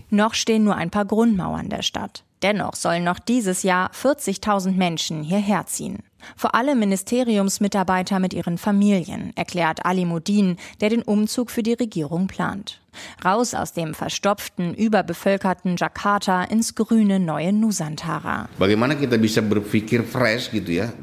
Noch 0.09 0.33
stehen 0.33 0.63
nur 0.63 0.75
ein 0.75 0.89
paar 0.89 1.05
Grundmauern 1.05 1.69
der 1.69 1.81
Stadt. 1.81 2.23
Dennoch 2.41 2.75
sollen 2.75 3.03
noch 3.03 3.19
dieses 3.19 3.63
Jahr 3.63 3.91
40.000 3.91 4.71
Menschen 4.71 5.23
hierher 5.23 5.65
ziehen. 5.67 5.99
Vor 6.35 6.55
allem 6.55 6.79
Ministeriumsmitarbeiter 6.79 8.19
mit 8.19 8.33
ihren 8.33 8.57
Familien, 8.57 9.31
erklärt 9.35 9.85
Ali 9.85 10.05
Modin, 10.05 10.57
der 10.79 10.89
den 10.89 11.01
Umzug 11.01 11.51
für 11.51 11.63
die 11.63 11.73
Regierung 11.73 12.27
plant. 12.27 12.81
Raus 13.23 13.53
aus 13.53 13.71
dem 13.71 13.93
verstopften, 13.93 14.73
überbevölkerten 14.73 15.77
Jakarta 15.77 16.43
ins 16.43 16.75
grüne 16.75 17.21
neue 17.21 17.53
Nusantara. 17.53 18.49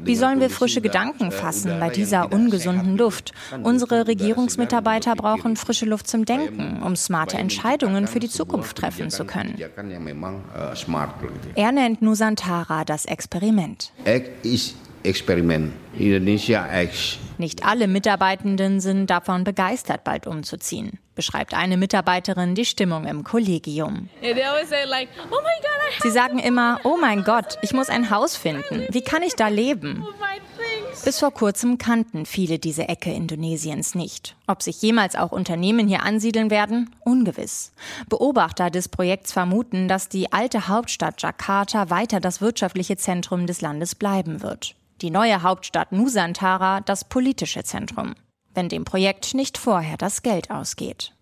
Wie 0.03 0.15
sollen 0.15 0.39
wir 0.39 0.49
frische 0.51 0.81
Gedanken 0.81 1.31
fassen 1.31 1.79
bei 1.79 1.89
dieser 1.89 2.31
ungesunden 2.31 2.95
Luft? 2.95 3.33
Unsere 3.63 4.05
Regierungsmitarbeiter 4.05 5.15
brauchen 5.15 5.55
frische 5.55 5.85
Luft 5.85 6.07
zum 6.07 6.25
Denken, 6.25 6.83
um 6.83 6.95
smarte 6.95 7.37
Entscheidungen 7.37 8.05
für 8.07 8.19
die 8.19 8.29
Zukunft 8.29 8.77
treffen 8.77 9.09
zu 9.09 9.25
können. 9.25 9.57
Er 11.55 11.71
nennt 11.71 12.01
Nusantara 12.01 12.85
das 12.85 13.05
Experiment. 13.05 13.91
Experiment. 15.03 15.73
Indonesia 15.97 16.67
X. 16.81 17.17
Nicht 17.37 17.65
alle 17.65 17.87
Mitarbeitenden 17.87 18.81
sind 18.81 19.07
davon 19.07 19.45
begeistert, 19.45 20.03
bald 20.03 20.27
umzuziehen, 20.27 20.99
beschreibt 21.15 21.53
eine 21.53 21.77
Mitarbeiterin 21.77 22.53
die 22.53 22.65
Stimmung 22.65 23.05
im 23.05 23.23
Kollegium. 23.23 24.09
Oh 24.21 25.37
Sie 26.01 26.11
sagen 26.11 26.39
immer, 26.39 26.81
oh 26.83 26.97
mein 26.99 27.23
Gott, 27.23 27.57
ich 27.61 27.71
muss 27.73 27.89
ein 27.89 28.09
Haus 28.09 28.35
finden. 28.35 28.87
Wie 28.89 29.01
kann 29.01 29.23
ich 29.23 29.35
da 29.35 29.47
leben? 29.47 30.05
Bis 31.05 31.19
vor 31.19 31.31
kurzem 31.31 31.77
kannten 31.77 32.25
viele 32.25 32.59
diese 32.59 32.87
Ecke 32.87 33.11
Indonesiens 33.11 33.95
nicht. 33.95 34.35
Ob 34.47 34.61
sich 34.61 34.81
jemals 34.81 35.15
auch 35.15 35.31
Unternehmen 35.31 35.87
hier 35.87 36.03
ansiedeln 36.03 36.51
werden, 36.51 36.93
ungewiss. 37.03 37.71
Beobachter 38.09 38.69
des 38.69 38.89
Projekts 38.89 39.31
vermuten, 39.31 39.87
dass 39.87 40.09
die 40.09 40.31
alte 40.33 40.67
Hauptstadt 40.67 41.21
Jakarta 41.21 41.89
weiter 41.89 42.19
das 42.19 42.41
wirtschaftliche 42.41 42.97
Zentrum 42.97 43.47
des 43.47 43.61
Landes 43.61 43.95
bleiben 43.95 44.41
wird. 44.41 44.75
Die 45.01 45.09
neue 45.09 45.41
Hauptstadt 45.41 45.93
Nusantara 45.93 46.81
das 46.81 47.05
politische 47.05 47.63
Zentrum. 47.63 48.13
Wenn 48.53 48.67
dem 48.67 48.83
Projekt 48.83 49.33
nicht 49.33 49.57
vorher 49.57 49.95
das 49.95 50.21
Geld 50.21 50.51
ausgeht. 50.51 51.13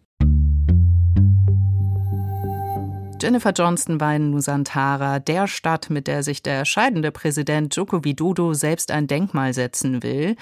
Jennifer 3.20 3.52
Johnston 3.52 4.00
war 4.00 4.16
in 4.16 4.30
Nusantara, 4.30 5.18
der 5.18 5.48
Stadt, 5.48 5.90
mit 5.90 6.06
der 6.06 6.22
sich 6.22 6.44
der 6.44 6.66
scheidende 6.66 7.12
Präsident 7.12 7.76
Joko 7.76 8.04
Widodo 8.04 8.54
selbst 8.54 8.92
ein 8.92 9.08
Denkmal 9.08 9.56
setzen 9.56 10.04
will. 10.04 10.36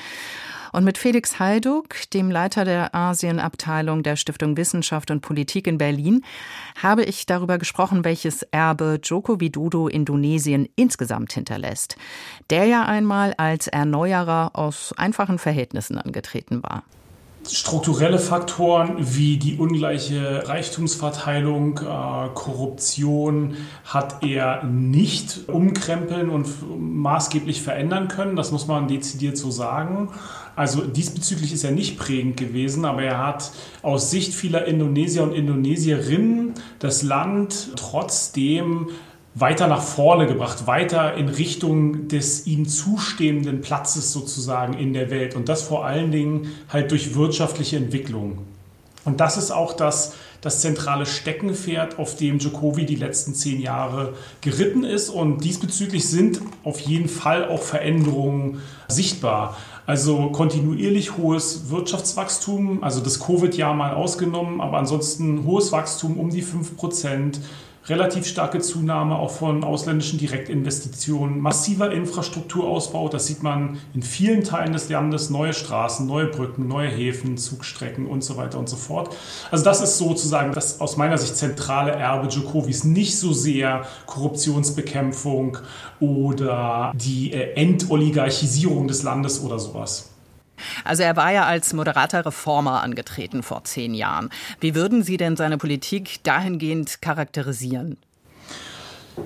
Und 0.73 0.83
mit 0.83 0.97
Felix 0.97 1.39
Heiduk, 1.39 1.95
dem 2.13 2.29
Leiter 2.29 2.65
der 2.65 2.93
Asienabteilung 2.93 4.03
der 4.03 4.17
Stiftung 4.17 4.57
Wissenschaft 4.57 5.09
und 5.09 5.21
Politik 5.21 5.67
in 5.67 5.77
Berlin, 5.77 6.25
habe 6.83 7.05
ich 7.05 7.25
darüber 7.25 7.57
gesprochen, 7.57 8.03
welches 8.03 8.43
Erbe 8.43 8.99
Joko 9.01 9.39
Widodo 9.39 9.87
Indonesien 9.87 10.67
insgesamt 10.75 11.31
hinterlässt, 11.31 11.95
der 12.49 12.65
ja 12.65 12.83
einmal 12.83 13.33
als 13.37 13.67
Erneuerer 13.67 14.51
aus 14.53 14.93
einfachen 14.97 15.39
Verhältnissen 15.39 15.97
angetreten 15.97 16.61
war 16.61 16.83
strukturelle 17.51 18.19
Faktoren 18.19 18.95
wie 18.99 19.37
die 19.37 19.57
ungleiche 19.57 20.47
Reichtumsverteilung, 20.47 21.79
äh, 21.79 22.29
Korruption 22.33 23.55
hat 23.85 24.23
er 24.23 24.63
nicht 24.63 25.47
umkrempeln 25.47 26.29
und 26.29 26.47
maßgeblich 26.77 27.61
verändern 27.61 28.07
können. 28.07 28.35
Das 28.35 28.51
muss 28.51 28.67
man 28.67 28.87
dezidiert 28.87 29.37
so 29.37 29.51
sagen. 29.51 30.09
Also 30.55 30.81
diesbezüglich 30.81 31.51
ist 31.51 31.63
er 31.63 31.71
nicht 31.71 31.97
prägend 31.97 32.37
gewesen, 32.37 32.85
aber 32.85 33.03
er 33.03 33.25
hat 33.25 33.51
aus 33.81 34.09
Sicht 34.09 34.33
vieler 34.33 34.65
Indonesier 34.65 35.23
und 35.23 35.33
Indonesierinnen 35.33 36.53
das 36.79 37.03
Land 37.03 37.71
trotzdem 37.75 38.89
weiter 39.35 39.67
nach 39.67 39.81
vorne 39.81 40.27
gebracht, 40.27 40.65
weiter 40.65 41.15
in 41.15 41.27
Richtung 41.27 42.07
des 42.07 42.47
ihm 42.47 42.67
zustehenden 42.67 43.59
Platzes 43.59 44.13
sozusagen 44.13 44.73
in 44.73 44.93
der 44.93 45.09
Welt. 45.11 45.35
Und 45.35 45.49
das 45.49 45.61
vor 45.61 45.85
allen 45.85 46.11
Dingen 46.11 46.53
halt 46.71 46.91
durch 46.91 47.15
wirtschaftliche 47.15 47.75
Entwicklung. 47.75 48.39
Und 49.03 49.19
das 49.19 49.37
ist 49.37 49.51
auch 49.51 49.73
das, 49.73 50.13
das 50.39 50.61
zentrale 50.61 51.05
Steckenpferd, 51.05 51.99
auf 51.99 52.15
dem 52.15 52.39
Jokowi 52.39 52.85
die 52.85 52.95
letzten 52.95 53.35
zehn 53.35 53.61
Jahre 53.61 54.13
geritten 54.39 54.85
ist. 54.85 55.09
Und 55.09 55.43
diesbezüglich 55.43 56.07
sind 56.07 56.41
auf 56.63 56.79
jeden 56.79 57.09
Fall 57.09 57.49
auch 57.49 57.61
Veränderungen 57.61 58.61
sichtbar. 58.87 59.57
Also 59.85 60.29
kontinuierlich 60.29 61.17
hohes 61.17 61.69
Wirtschaftswachstum, 61.69 62.83
also 62.83 63.01
das 63.01 63.19
Covid-Jahr 63.19 63.75
mal 63.75 63.93
ausgenommen, 63.93 64.59
aber 64.59 64.77
ansonsten 64.77 65.45
hohes 65.45 65.71
Wachstum 65.71 66.17
um 66.17 66.31
die 66.31 66.41
5 66.41 66.75
Prozent 66.75 67.39
relativ 67.87 68.25
starke 68.25 68.59
Zunahme 68.59 69.15
auch 69.17 69.31
von 69.31 69.63
ausländischen 69.63 70.17
Direktinvestitionen, 70.17 71.39
massiver 71.39 71.91
Infrastrukturausbau, 71.91 73.09
das 73.09 73.27
sieht 73.27 73.43
man 73.43 73.77
in 73.93 74.01
vielen 74.01 74.43
Teilen 74.43 74.73
des 74.73 74.89
Landes, 74.89 75.29
neue 75.29 75.53
Straßen, 75.53 76.07
neue 76.07 76.27
Brücken, 76.27 76.67
neue 76.67 76.89
Häfen, 76.89 77.37
Zugstrecken 77.37 78.07
und 78.07 78.23
so 78.23 78.37
weiter 78.37 78.57
und 78.57 78.67
so 78.67 78.75
fort. 78.75 79.15
Also 79.51 79.63
das 79.63 79.81
ist 79.81 79.97
sozusagen 79.97 80.53
das 80.53 80.81
aus 80.81 80.97
meiner 80.97 81.17
Sicht 81.17 81.37
zentrale 81.37 81.91
Erbe 81.91 82.27
Djokovic, 82.27 82.85
nicht 82.85 83.17
so 83.17 83.33
sehr 83.33 83.85
Korruptionsbekämpfung 84.07 85.57
oder 85.99 86.91
die 86.95 87.33
äh, 87.33 87.53
Entoligarchisierung 87.53 88.87
des 88.87 89.03
Landes 89.03 89.43
oder 89.43 89.59
sowas. 89.59 90.14
Also 90.83 91.03
er 91.03 91.15
war 91.15 91.31
ja 91.31 91.45
als 91.45 91.73
moderater 91.73 92.25
Reformer 92.25 92.83
angetreten 92.83 93.43
vor 93.43 93.63
zehn 93.63 93.93
Jahren. 93.93 94.29
Wie 94.59 94.75
würden 94.75 95.03
Sie 95.03 95.17
denn 95.17 95.35
seine 95.35 95.57
Politik 95.57 96.23
dahingehend 96.23 97.01
charakterisieren? 97.01 97.97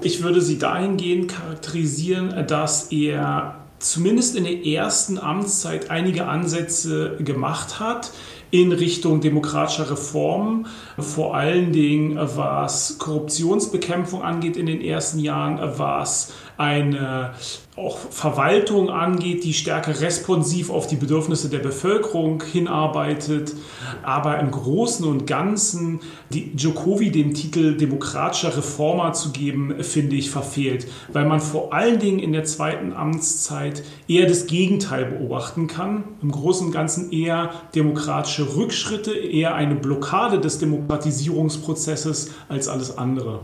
Ich 0.02 0.22
würde 0.22 0.40
sie 0.40 0.60
dahingehend 0.60 1.32
charakterisieren, 1.32 2.46
dass 2.48 2.92
er 2.92 3.56
zumindest 3.80 4.36
in 4.36 4.44
der 4.44 4.66
ersten 4.66 5.18
Amtszeit 5.18 5.90
einige 5.90 6.28
Ansätze 6.28 7.18
gemacht 7.20 7.80
hat 7.80 8.12
in 8.52 8.72
Richtung 8.72 9.22
demokratischer 9.22 9.92
Reformen, 9.92 10.68
vor 10.98 11.36
allen 11.36 11.72
Dingen 11.72 12.18
was 12.18 12.98
Korruptionsbekämpfung 12.98 14.24
angeht 14.24 14.58
in 14.58 14.66
den 14.66 14.82
ersten 14.82 15.20
Jahren, 15.20 15.60
was 15.78 16.34
eine 16.60 17.32
auch 17.78 17.98
Verwaltung 17.98 18.90
angeht, 18.90 19.46
die 19.46 19.54
stärker 19.54 20.02
responsiv 20.02 20.70
auf 20.70 20.88
die 20.88 20.98
Bedürfnisse 20.98 21.50
der 21.50 21.60
Bevölkerung 21.60 22.44
hinarbeitet. 22.44 23.56
Aber 24.04 24.40
im 24.40 24.52
Großen 24.52 25.08
und 25.08 25.26
Ganzen 25.26 26.02
die 26.34 26.52
Jokowi 26.58 27.12
den 27.12 27.34
Titel 27.34 27.78
demokratischer 27.78 28.58
Reformer 28.58 29.14
zu 29.14 29.32
geben, 29.32 29.82
finde 29.84 30.18
ich 30.18 30.30
verfehlt, 30.30 30.88
weil 31.14 31.26
man 31.26 31.40
vor 31.40 31.74
allen 31.74 32.00
Dingen 32.00 32.20
in 32.20 32.34
der 32.34 32.44
zweiten 32.44 32.92
Amtszeit 32.92 33.82
eher 34.10 34.28
das 34.28 34.46
Gegenteil 34.46 35.06
beobachten 35.06 35.68
kann. 35.68 36.04
Im 36.22 36.32
Großen 36.32 36.68
und 36.68 36.74
Ganzen 36.74 37.14
eher 37.14 37.52
demokratische 37.74 38.58
Rückschritte, 38.58 39.14
eher 39.14 39.56
eine 39.56 39.76
Blockade 39.76 40.42
des 40.42 40.60
Demokratisierungsprozesses 40.60 42.32
als 42.50 42.68
alles 42.68 42.98
andere. 42.98 43.40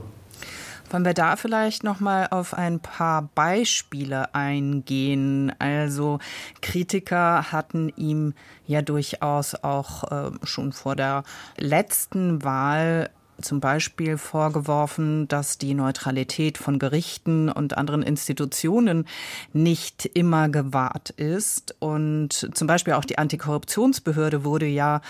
Wollen 0.96 1.04
wir 1.04 1.14
da 1.14 1.36
vielleicht 1.36 1.84
noch 1.84 2.00
mal 2.00 2.28
auf 2.32 2.54
ein 2.54 2.80
paar 2.80 3.24
Beispiele 3.36 4.34
eingehen? 4.34 5.52
Also 5.60 6.20
Kritiker 6.62 7.52
hatten 7.52 7.90
ihm 7.98 8.34
ja 8.66 8.82
durchaus 8.82 9.56
auch 9.56 10.10
äh, 10.10 10.32
schon 10.44 10.72
vor 10.72 10.96
der 10.96 11.26
letzten 11.58 12.46
Wahl 12.46 13.10
zum 13.42 13.60
Beispiel 13.60 14.18
vorgeworfen, 14.18 15.28
dass 15.28 15.58
die 15.58 15.74
Neutralität 15.74 16.58
von 16.58 16.80
Gerichten 16.80 17.50
und 17.50 17.78
anderen 17.78 18.02
Institutionen 18.02 19.06
nicht 19.52 20.06
immer 20.06 20.48
gewahrt 20.48 21.10
ist. 21.10 21.76
Und 21.80 22.52
zum 22.54 22.68
Beispiel 22.68 22.94
auch 22.94 23.04
die 23.04 23.18
Antikorruptionsbehörde 23.18 24.46
wurde 24.46 24.68
ja 24.68 25.02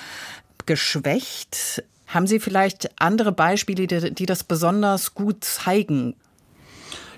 geschwächt. 0.66 1.84
Haben 2.08 2.28
Sie 2.28 2.40
vielleicht 2.40 2.90
andere 3.02 3.32
Beispiele, 3.32 3.88
die, 3.88 4.14
die 4.14 4.26
das 4.26 4.44
besonders 4.44 5.16
gut 5.16 5.44
zeigen? 5.44 6.16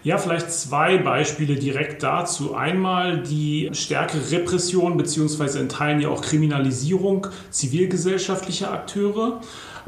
Ja, 0.03 0.17
vielleicht 0.17 0.51
zwei 0.51 0.97
Beispiele 0.99 1.55
direkt 1.55 2.03
dazu. 2.03 2.55
Einmal 2.55 3.23
die 3.23 3.69
stärkere 3.73 4.31
Repression 4.31 4.95
bzw. 4.95 5.59
in 5.59 5.69
Teilen 5.69 5.99
ja 5.99 6.09
auch 6.09 6.21
Kriminalisierung 6.21 7.27
zivilgesellschaftlicher 7.49 8.71
Akteure. 8.71 9.41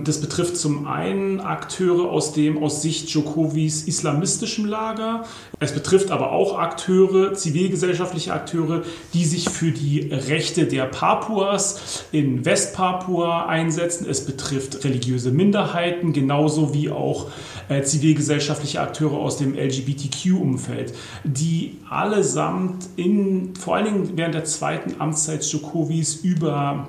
Das 0.04 0.22
betrifft 0.22 0.58
zum 0.58 0.88
einen 0.88 1.40
Akteure 1.40 2.10
aus 2.10 2.34
dem 2.34 2.62
aus 2.62 2.82
Sicht 2.82 3.10
Jokovis 3.10 3.84
islamistischem 3.84 4.66
Lager. 4.66 5.26
Es 5.60 5.74
betrifft 5.74 6.12
aber 6.12 6.32
auch 6.32 6.58
Akteure, 6.58 7.34
zivilgesellschaftliche 7.34 8.34
Akteure, 8.34 8.84
die 9.14 9.26
sich 9.26 9.50
für 9.50 9.72
die 9.72 10.10
Rechte 10.12 10.66
der 10.66 10.86
Papuas 10.86 12.06
in 12.12 12.46
Westpapua 12.46 13.48
einsetzen. 13.48 14.08
Es 14.10 14.26
betrifft 14.26 14.84
religiöse 14.84 15.32
Minderheiten, 15.32 16.14
genauso 16.14 16.74
wie 16.74 16.90
auch 16.90 17.28
äh, 17.68 17.84
zivilgesellschaftliche 17.84 18.82
Akteure 18.82 19.18
aus 19.18 19.38
dem 19.38 19.56
LGBTQ-Umfeld, 19.56 20.94
die 21.24 21.78
allesamt 21.90 22.88
in, 22.96 23.56
vor 23.56 23.76
allen 23.76 23.86
Dingen 23.86 24.12
während 24.16 24.36
der 24.36 24.46
zweiten 24.46 25.00
Amtszeit 25.00 25.44
Jokovis 25.46 26.16
über 26.16 26.88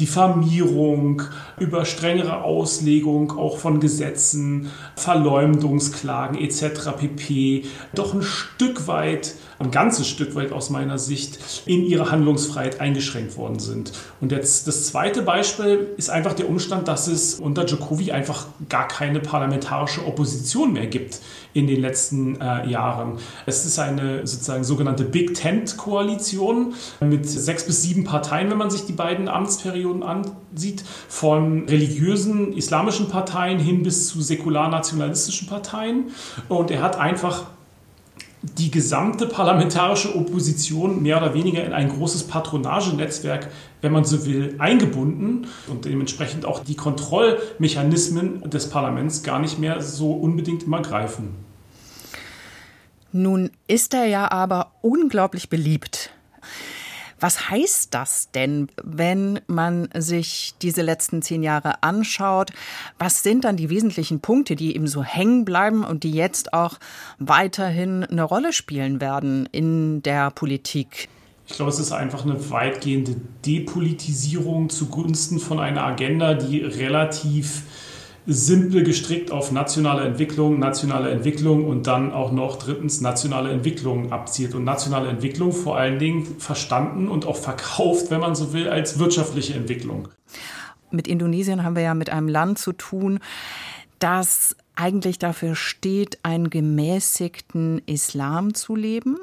Diffamierung, 0.00 1.22
über 1.58 1.84
strengere 1.84 2.42
Auslegung 2.42 3.36
auch 3.38 3.58
von 3.58 3.80
Gesetzen, 3.80 4.70
Verleumdungsklagen 4.96 6.38
etc. 6.38 6.90
pp. 6.98 7.64
doch 7.94 8.14
ein 8.14 8.22
Stück 8.22 8.86
weit, 8.86 9.34
ein 9.62 9.70
ganzes 9.70 10.08
Stück 10.08 10.34
weit 10.34 10.52
aus 10.52 10.70
meiner 10.70 10.98
Sicht, 10.98 11.38
in 11.66 11.84
ihre 11.84 12.10
Handlungsfreiheit 12.10 12.80
eingeschränkt 12.80 13.36
worden 13.36 13.58
sind. 13.58 13.92
Und 14.20 14.32
jetzt 14.32 14.66
das 14.66 14.86
zweite 14.86 15.22
Beispiel 15.22 15.88
ist 15.96 16.10
einfach 16.10 16.34
der 16.34 16.48
Umstand, 16.48 16.88
dass 16.88 17.06
es 17.06 17.34
unter 17.34 17.64
Djokovic 17.64 18.12
einfach 18.12 18.46
gar 18.68 18.88
keine 18.88 19.20
parlamentarische 19.20 20.06
Opposition 20.06 20.72
mehr 20.72 20.86
gibt 20.86 21.20
in 21.54 21.66
den 21.66 21.80
letzten 21.80 22.40
äh, 22.40 22.68
Jahren. 22.68 23.18
Es 23.46 23.64
ist 23.64 23.78
eine 23.78 24.26
sozusagen 24.26 24.64
sogenannte 24.64 25.04
Big 25.04 25.34
Tent-Koalition 25.34 26.74
mit 27.00 27.28
sechs 27.28 27.64
bis 27.66 27.82
sieben 27.82 28.04
Parteien, 28.04 28.50
wenn 28.50 28.58
man 28.58 28.70
sich 28.70 28.86
die 28.86 28.92
beiden 28.92 29.28
Amtsperioden 29.28 30.02
ansieht, 30.02 30.82
von 31.08 31.68
religiösen 31.68 32.52
islamischen 32.54 33.08
Parteien 33.08 33.58
hin 33.58 33.82
bis 33.82 34.08
zu 34.08 34.22
säkular-nationalistischen 34.22 35.48
Parteien. 35.48 36.10
Und 36.48 36.70
er 36.70 36.82
hat 36.82 36.98
einfach 36.98 37.44
die 38.42 38.70
gesamte 38.70 39.26
parlamentarische 39.26 40.16
Opposition 40.16 41.02
mehr 41.02 41.18
oder 41.18 41.32
weniger 41.32 41.64
in 41.64 41.72
ein 41.72 41.88
großes 41.88 42.24
Patronagenetzwerk, 42.24 43.48
wenn 43.80 43.92
man 43.92 44.04
so 44.04 44.26
will, 44.26 44.56
eingebunden 44.58 45.46
und 45.68 45.84
dementsprechend 45.84 46.44
auch 46.44 46.60
die 46.60 46.74
Kontrollmechanismen 46.74 48.48
des 48.50 48.68
Parlaments 48.68 49.22
gar 49.22 49.38
nicht 49.38 49.58
mehr 49.58 49.80
so 49.80 50.12
unbedingt 50.12 50.64
immer 50.64 50.82
greifen. 50.82 51.36
Nun 53.12 53.50
ist 53.68 53.94
er 53.94 54.06
ja 54.06 54.30
aber 54.30 54.72
unglaublich 54.80 55.48
beliebt. 55.48 56.11
Was 57.22 57.50
heißt 57.50 57.94
das 57.94 58.32
denn, 58.32 58.66
wenn 58.82 59.38
man 59.46 59.88
sich 59.94 60.54
diese 60.60 60.82
letzten 60.82 61.22
zehn 61.22 61.44
Jahre 61.44 61.80
anschaut? 61.84 62.50
Was 62.98 63.22
sind 63.22 63.44
dann 63.44 63.56
die 63.56 63.70
wesentlichen 63.70 64.18
Punkte, 64.18 64.56
die 64.56 64.74
eben 64.74 64.88
so 64.88 65.04
hängen 65.04 65.44
bleiben 65.44 65.84
und 65.84 66.02
die 66.02 66.10
jetzt 66.10 66.52
auch 66.52 66.80
weiterhin 67.20 68.02
eine 68.02 68.24
Rolle 68.24 68.52
spielen 68.52 69.00
werden 69.00 69.48
in 69.52 70.02
der 70.02 70.32
Politik? 70.32 71.08
Ich 71.46 71.54
glaube, 71.54 71.70
es 71.70 71.78
ist 71.78 71.92
einfach 71.92 72.24
eine 72.24 72.50
weitgehende 72.50 73.14
Depolitisierung 73.46 74.68
zugunsten 74.68 75.38
von 75.38 75.60
einer 75.60 75.84
Agenda, 75.84 76.34
die 76.34 76.58
relativ 76.58 77.62
simpel 78.26 78.84
gestrickt 78.84 79.30
auf 79.30 79.50
nationale 79.50 80.04
Entwicklung, 80.04 80.58
nationale 80.58 81.10
Entwicklung 81.10 81.66
und 81.66 81.86
dann 81.86 82.12
auch 82.12 82.30
noch 82.32 82.56
drittens 82.56 83.00
nationale 83.00 83.50
Entwicklung 83.50 84.12
abzielt. 84.12 84.54
Und 84.54 84.64
nationale 84.64 85.08
Entwicklung 85.08 85.52
vor 85.52 85.76
allen 85.76 85.98
Dingen 85.98 86.24
verstanden 86.38 87.08
und 87.08 87.26
auch 87.26 87.36
verkauft, 87.36 88.10
wenn 88.10 88.20
man 88.20 88.34
so 88.34 88.52
will, 88.52 88.68
als 88.68 88.98
wirtschaftliche 88.98 89.54
Entwicklung. 89.54 90.08
Mit 90.90 91.08
Indonesien 91.08 91.64
haben 91.64 91.74
wir 91.74 91.82
ja 91.82 91.94
mit 91.94 92.10
einem 92.10 92.28
Land 92.28 92.58
zu 92.58 92.72
tun, 92.72 93.18
das 93.98 94.56
eigentlich 94.74 95.18
dafür 95.18 95.54
steht, 95.54 96.18
einen 96.22 96.50
gemäßigten 96.50 97.82
Islam 97.86 98.54
zu 98.54 98.76
leben. 98.76 99.18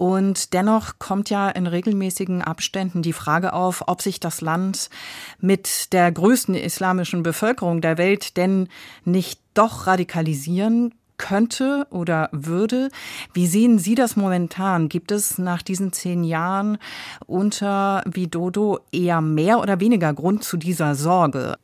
Und 0.00 0.54
dennoch 0.54 0.98
kommt 0.98 1.28
ja 1.28 1.50
in 1.50 1.66
regelmäßigen 1.66 2.40
Abständen 2.40 3.02
die 3.02 3.12
Frage 3.12 3.52
auf, 3.52 3.84
ob 3.86 4.00
sich 4.00 4.18
das 4.18 4.40
Land 4.40 4.88
mit 5.40 5.92
der 5.92 6.10
größten 6.10 6.54
islamischen 6.54 7.22
Bevölkerung 7.22 7.82
der 7.82 7.98
Welt 7.98 8.38
denn 8.38 8.68
nicht 9.04 9.42
doch 9.52 9.86
radikalisieren 9.86 10.94
könnte 11.18 11.86
oder 11.90 12.30
würde. 12.32 12.88
Wie 13.34 13.46
sehen 13.46 13.78
Sie 13.78 13.94
das 13.94 14.16
momentan? 14.16 14.88
Gibt 14.88 15.12
es 15.12 15.36
nach 15.36 15.60
diesen 15.60 15.92
zehn 15.92 16.24
Jahren 16.24 16.78
unter 17.26 18.02
Widodo 18.06 18.78
eher 18.92 19.20
mehr 19.20 19.60
oder 19.60 19.80
weniger 19.80 20.14
Grund 20.14 20.44
zu 20.44 20.56
dieser 20.56 20.94
Sorge? 20.94 21.58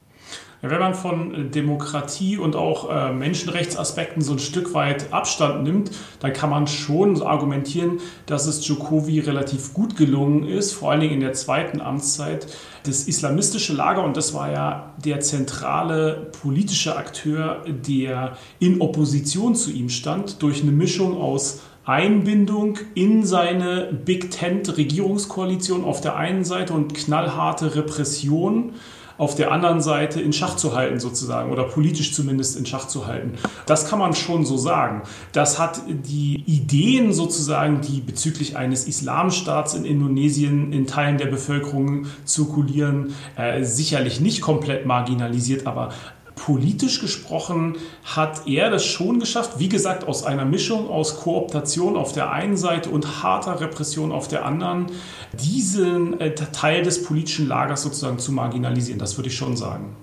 Wenn 0.71 0.81
man 0.81 0.95
von 0.95 1.35
äh, 1.35 1.45
Demokratie 1.45 2.39
und 2.39 2.57
auch 2.57 2.91
äh, 2.91 3.13
Menschenrechtsaspekten 3.13 4.23
so 4.23 4.33
ein 4.33 4.39
Stück 4.39 4.75
weit 4.75 5.13
Abstand 5.13 5.63
nimmt, 5.63 5.91
dann 6.21 6.33
kann 6.33 6.51
man 6.51 6.67
schon 6.67 7.21
argumentieren, 7.23 7.99
dass 8.27 8.47
es 8.47 8.61
Djokowi 8.61 9.21
relativ 9.21 9.75
gut 9.75 9.97
gelungen 9.97 10.47
ist, 10.47 10.73
vor 10.73 10.91
allen 10.91 11.01
Dingen 11.01 11.15
in 11.15 11.21
der 11.21 11.33
zweiten 11.33 11.81
Amtszeit, 11.81 12.47
das 12.85 13.05
islamistische 13.09 13.73
Lager, 13.73 14.05
und 14.05 14.17
das 14.17 14.35
war 14.35 14.51
ja 14.51 14.95
der 15.05 15.21
zentrale 15.21 16.31
politische 16.41 16.97
Akteur, 16.97 17.65
der 17.67 18.37
in 18.59 18.81
Opposition 18.81 19.55
zu 19.55 19.71
ihm 19.71 19.89
stand, 19.89 20.43
durch 20.43 20.63
eine 20.63 20.73
Mischung 20.73 21.21
aus 21.21 21.61
Einbindung 21.87 22.79
in 22.95 23.25
seine 23.25 23.93
Big 23.93 24.33
Tent 24.33 24.77
Regierungskoalition 24.77 25.85
auf 25.85 26.01
der 26.01 26.17
einen 26.17 26.45
Seite 26.45 26.73
und 26.73 26.95
knallharte 26.95 27.77
Repression 27.77 28.73
auf 29.19 29.35
der 29.35 29.53
anderen 29.53 29.81
Seite 29.81 30.21
in 30.21 30.33
Schach 30.33 30.57
zu 30.57 30.75
halten 30.75 31.01
sozusagen 31.01 31.51
oder 31.51 31.65
politisch 31.65 32.13
zumindest 32.13 32.57
in 32.57 32.67
Schach 32.67 32.89
zu 32.89 33.07
halten. 33.07 33.35
Das 33.67 33.89
kann 33.89 33.99
man 33.99 34.15
schon 34.15 34.45
so 34.45 34.57
sagen. 34.57 35.03
Das 35.33 35.59
hat 35.59 35.81
die 35.87 36.43
Ideen 36.47 37.13
sozusagen, 37.13 37.81
die 37.81 38.01
bezüglich 38.01 38.57
eines 38.57 38.87
Islamstaats 38.87 39.75
in 39.75 39.85
Indonesien 39.85 40.73
in 40.73 40.87
Teilen 40.87 41.19
der 41.19 41.27
Bevölkerung 41.27 42.07
zirkulieren, 42.25 43.15
äh, 43.37 43.65
sicherlich 43.65 44.21
nicht 44.21 44.41
komplett 44.41 44.87
marginalisiert, 44.87 45.67
aber 45.67 45.91
politisch 46.37 47.01
gesprochen 47.01 47.77
hat 48.05 48.47
er 48.47 48.71
das 48.71 48.85
schon 48.85 49.19
geschafft, 49.19 49.59
wie 49.59 49.69
gesagt, 49.69 50.07
aus 50.07 50.25
einer 50.25 50.45
Mischung 50.45 50.89
aus 50.89 51.21
Kooptation 51.21 51.97
auf 51.97 52.13
der 52.13 52.31
einen 52.31 52.57
Seite 52.57 52.91
und 52.91 53.23
harter 53.23 53.61
Repression 53.61 54.13
auf 54.13 54.29
der 54.29 54.45
anderen, 54.45 54.87
diesen 55.33 56.21
äh, 56.21 56.35
Teil 56.35 56.83
des 56.83 57.03
politischen 57.03 57.49
Lagers 57.49 57.83
sozusagen 57.83 58.19
zu 58.21 58.31
marginalisieren. 58.31 59.01
Das 59.01 59.17
würde 59.17 59.29
ich 59.29 59.37
schon 59.37 59.57
sagen. 59.57 59.97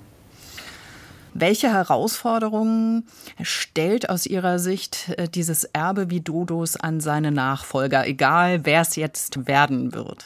Welche 1.35 1.71
Herausforderungen 1.71 3.07
stellt 3.41 4.09
aus 4.09 4.25
Ihrer 4.25 4.59
Sicht 4.59 5.13
äh, 5.17 5.27
dieses 5.29 5.63
Erbe 5.63 6.09
wie 6.09 6.21
Dodos 6.21 6.75
an 6.75 6.99
seine 6.99 7.31
Nachfolger, 7.31 8.07
egal 8.07 8.65
wer 8.65 8.81
es 8.81 8.95
jetzt 8.95 9.47
werden 9.47 9.93
wird? 9.93 10.25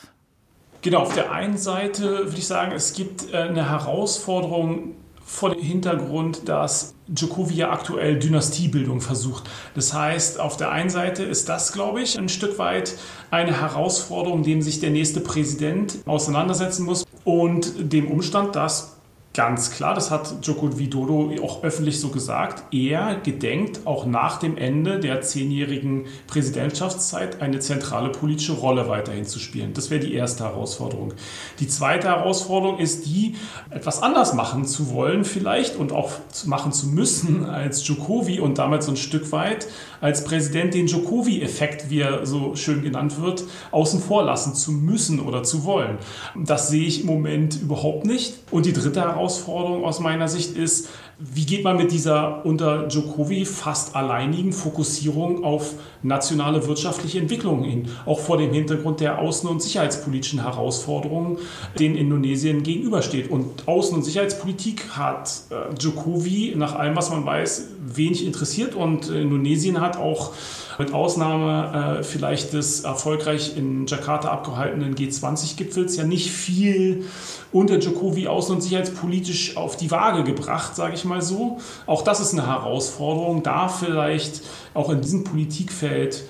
Genau, 0.81 0.99
auf 0.99 1.13
der 1.13 1.31
einen 1.31 1.57
Seite 1.57 2.25
würde 2.25 2.37
ich 2.37 2.47
sagen, 2.47 2.71
es 2.71 2.93
gibt 2.93 3.33
äh, 3.33 3.37
eine 3.37 3.69
Herausforderung 3.69 4.95
vor 5.27 5.49
dem 5.51 5.61
Hintergrund, 5.61 6.47
dass 6.47 6.95
Djokovic 7.07 7.63
aktuell 7.63 8.17
Dynastiebildung 8.17 9.01
versucht. 9.01 9.43
Das 9.75 9.93
heißt, 9.93 10.39
auf 10.39 10.55
der 10.55 10.71
einen 10.71 10.89
Seite 10.89 11.23
ist 11.23 11.49
das, 11.49 11.73
glaube 11.73 12.01
ich, 12.01 12.17
ein 12.17 12.29
Stück 12.29 12.57
weit 12.57 12.97
eine 13.29 13.59
Herausforderung, 13.59 14.43
dem 14.43 14.61
sich 14.61 14.79
der 14.79 14.89
nächste 14.89 15.19
Präsident 15.19 15.97
auseinandersetzen 16.05 16.85
muss 16.85 17.05
und 17.25 17.73
dem 17.93 18.09
Umstand, 18.09 18.55
dass 18.55 18.96
Ganz 19.37 19.69
klar, 19.69 19.93
das 19.93 20.09
hat 20.09 20.33
Joko 20.41 20.79
Widodo 20.79 21.31
auch 21.43 21.61
öffentlich 21.61 21.99
so 21.99 22.09
gesagt. 22.09 22.73
Er 22.73 23.17
gedenkt 23.17 23.81
auch 23.85 24.07
nach 24.07 24.39
dem 24.39 24.57
Ende 24.57 24.99
der 24.99 25.21
zehnjährigen 25.21 26.05
Präsidentschaftszeit 26.25 27.39
eine 27.39 27.59
zentrale 27.59 28.09
politische 28.09 28.53
Rolle 28.53 28.89
weiterhin 28.89 29.25
zu 29.25 29.37
spielen. 29.37 29.75
Das 29.75 29.91
wäre 29.91 30.03
die 30.03 30.15
erste 30.15 30.43
Herausforderung. 30.43 31.13
Die 31.59 31.67
zweite 31.67 32.07
Herausforderung 32.07 32.79
ist 32.79 33.05
die, 33.05 33.35
etwas 33.69 34.01
anders 34.01 34.33
machen 34.33 34.65
zu 34.65 34.89
wollen 34.89 35.23
vielleicht 35.23 35.75
und 35.75 35.91
auch 35.91 36.13
machen 36.47 36.71
zu 36.71 36.87
müssen 36.87 37.45
als 37.45 37.83
Djokovic 37.83 38.41
und 38.41 38.57
damit 38.57 38.81
so 38.81 38.93
ein 38.93 38.97
Stück 38.97 39.31
weit 39.31 39.67
als 40.01 40.23
Präsident 40.23 40.73
den 40.73 40.87
Djokovic-Effekt, 40.87 41.91
wie 41.91 41.99
er 42.01 42.25
so 42.25 42.55
schön 42.55 42.81
genannt 42.81 43.21
wird, 43.21 43.43
außen 43.69 43.99
vor 43.99 44.23
lassen 44.23 44.55
zu 44.55 44.71
müssen 44.71 45.19
oder 45.19 45.43
zu 45.43 45.63
wollen. 45.63 45.99
Das 46.35 46.69
sehe 46.69 46.87
ich 46.87 47.01
im 47.01 47.07
Moment 47.07 47.61
überhaupt 47.61 48.05
nicht. 48.07 48.33
Und 48.49 48.65
die 48.65 48.73
dritte 48.73 49.01
Herausforderung 49.01 49.26
aus 49.27 49.99
meiner 49.99 50.27
Sicht 50.27 50.55
ist, 50.55 50.89
wie 51.19 51.45
geht 51.47 51.63
man 51.63 51.77
mit 51.77 51.91
dieser 51.91 52.45
unter 52.45 52.87
Djokovic 52.87 53.47
fast 53.47 53.95
alleinigen 53.95 54.53
Fokussierung 54.53 55.43
auf 55.43 55.73
nationale 56.03 56.67
wirtschaftliche 56.67 57.17
Entwicklungen 57.17 57.63
hin? 57.63 57.87
Auch 58.05 58.19
vor 58.19 58.37
dem 58.37 58.53
Hintergrund 58.53 58.99
der 58.99 59.19
außen- 59.19 59.47
und 59.47 59.63
sicherheitspolitischen 59.63 60.43
Herausforderungen, 60.43 61.39
denen 61.79 61.95
Indonesien 61.95 62.61
gegenübersteht. 62.61 63.31
Und 63.31 63.63
Außen- 63.65 63.95
und 63.95 64.03
Sicherheitspolitik 64.03 64.89
hat 64.91 65.41
äh, 65.49 65.73
Djokovic 65.73 66.55
nach 66.55 66.75
allem, 66.75 66.95
was 66.95 67.09
man 67.09 67.25
weiß, 67.25 67.69
wenig 67.83 68.23
interessiert. 68.23 68.75
Und 68.75 69.09
Indonesien 69.09 69.81
hat 69.81 69.97
auch 69.97 70.33
mit 70.77 70.93
Ausnahme 70.93 71.99
äh, 71.99 72.03
vielleicht 72.03 72.53
des 72.53 72.81
erfolgreich 72.81 73.57
in 73.57 73.87
Jakarta 73.87 74.29
abgehaltenen 74.29 74.93
G20-Gipfels 74.93 75.95
ja 75.95 76.03
nicht 76.03 76.29
viel 76.29 77.05
unter 77.51 77.79
Djokovic 77.79 78.27
außen- 78.27 78.51
und 78.51 78.61
sicherheitspolitisch 78.61 79.57
auf 79.57 79.77
die 79.77 79.89
Waage 79.89 80.23
gebracht, 80.23 80.75
sage 80.75 80.93
ich 80.93 81.05
mal 81.05 81.06
so. 81.21 81.59
Auch 81.85 82.01
das 82.01 82.19
ist 82.19 82.33
eine 82.33 82.47
Herausforderung, 82.47 83.43
da 83.43 83.67
vielleicht 83.67 84.41
auch 84.73 84.89
in 84.89 85.01
diesem 85.01 85.23
Politikfeld 85.23 86.23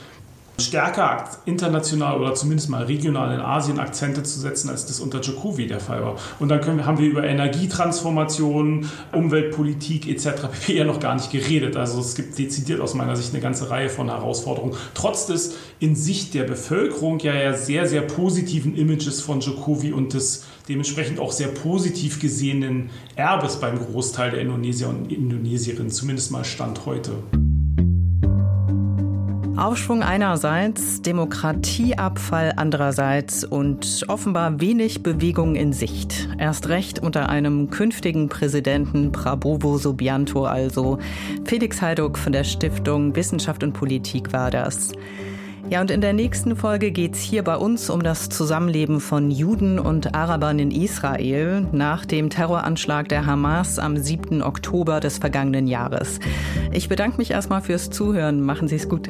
stärker 0.60 1.30
international 1.46 2.20
oder 2.20 2.34
zumindest 2.34 2.70
mal 2.70 2.84
regional 2.84 3.34
in 3.34 3.40
Asien 3.40 3.80
Akzente 3.80 4.24
zu 4.24 4.40
setzen, 4.40 4.70
als 4.70 4.86
das 4.86 5.00
unter 5.00 5.20
Djokovic 5.20 5.68
der 5.68 5.80
Fall 5.80 6.04
war. 6.04 6.16
Und 6.40 6.50
dann 6.50 6.62
können, 6.62 6.86
haben 6.86 6.98
wir 6.98 7.08
über 7.08 7.24
Energietransformation, 7.24 8.90
Umweltpolitik 9.12 10.08
etc. 10.08 10.48
pp. 10.52 10.78
ja 10.78 10.84
noch 10.84 11.00
gar 11.00 11.16
nicht 11.16 11.32
geredet. 11.32 11.76
Also 11.76 12.00
es 12.00 12.16
gibt 12.16 12.38
dezidiert 12.38 12.82
aus 12.82 12.96
meiner 12.96 13.16
Sicht 13.16 13.34
eine 13.34 13.42
ganze 13.42 13.70
Reihe 13.70 13.90
von 13.90 14.10
Herausforderungen. 14.10 14.76
Trotz 14.94 15.28
des 15.28 15.56
in 15.80 15.96
Sicht 15.96 16.34
der 16.34 16.44
Bevölkerung 16.44 17.20
ja, 17.20 17.36
ja 17.36 17.54
sehr, 17.54 17.88
sehr 17.88 18.02
positiven 18.02 18.76
Images 18.76 19.22
von 19.22 19.40
Djokovic 19.40 19.96
und 19.96 20.14
des 20.14 20.46
dementsprechend 20.68 21.20
auch 21.20 21.32
sehr 21.32 21.48
positiv 21.48 22.20
gesehenen 22.20 22.90
Erbes 23.16 23.58
beim 23.58 23.80
Großteil 23.80 24.32
der 24.32 24.42
Indonesier 24.42 24.90
und 24.90 25.12
Indonesierinnen, 25.12 25.92
zumindest 25.92 26.32
mal 26.32 26.44
Stand 26.44 26.86
heute. 26.86 27.12
Aufschwung 29.58 30.04
einerseits, 30.04 31.02
Demokratieabfall 31.02 32.54
andererseits 32.58 33.44
und 33.44 34.06
offenbar 34.08 34.62
wenig 34.62 35.02
Bewegung 35.02 35.56
in 35.56 35.74
Sicht. 35.74 36.30
Erst 36.38 36.70
recht 36.70 37.00
unter 37.00 37.30
einem 37.30 37.72
künftigen 37.72 38.30
Präsidenten 38.30 39.12
Prabowo 39.12 39.80
Subianto 39.80 40.46
also. 40.46 41.00
Felix 41.46 41.82
Heiduk 41.82 42.20
von 42.20 42.34
der 42.34 42.44
Stiftung 42.44 43.16
Wissenschaft 43.16 43.64
und 43.64 43.74
Politik 43.74 44.32
war 44.32 44.52
das. 44.52 44.92
Ja, 45.70 45.82
und 45.82 45.92
in 45.92 46.00
der 46.00 46.14
nächsten 46.14 46.56
Folge 46.56 46.92
geht 46.92 47.16
es 47.16 47.22
hier 47.22 47.44
bei 47.44 47.58
uns 47.58 47.90
um 47.90 48.02
das 48.02 48.30
Zusammenleben 48.30 49.02
von 49.02 49.30
Juden 49.30 49.80
und 49.80 50.16
Arabern 50.16 50.60
in 50.60 50.72
Israel 50.72 51.68
nach 51.74 52.06
dem 52.06 52.30
Terroranschlag 52.30 53.10
der 53.10 53.26
Hamas 53.26 53.78
am 53.78 53.98
7. 53.98 54.42
Oktober 54.42 55.02
des 55.02 55.18
vergangenen 55.18 55.68
Jahres. 55.68 56.20
Ich 56.72 56.88
bedanke 56.88 57.18
mich 57.18 57.32
erstmal 57.32 57.62
fürs 57.62 57.90
Zuhören. 57.90 58.42
Machen 58.42 58.70
Sie 58.70 58.78
es 58.78 58.88
gut. 58.88 59.10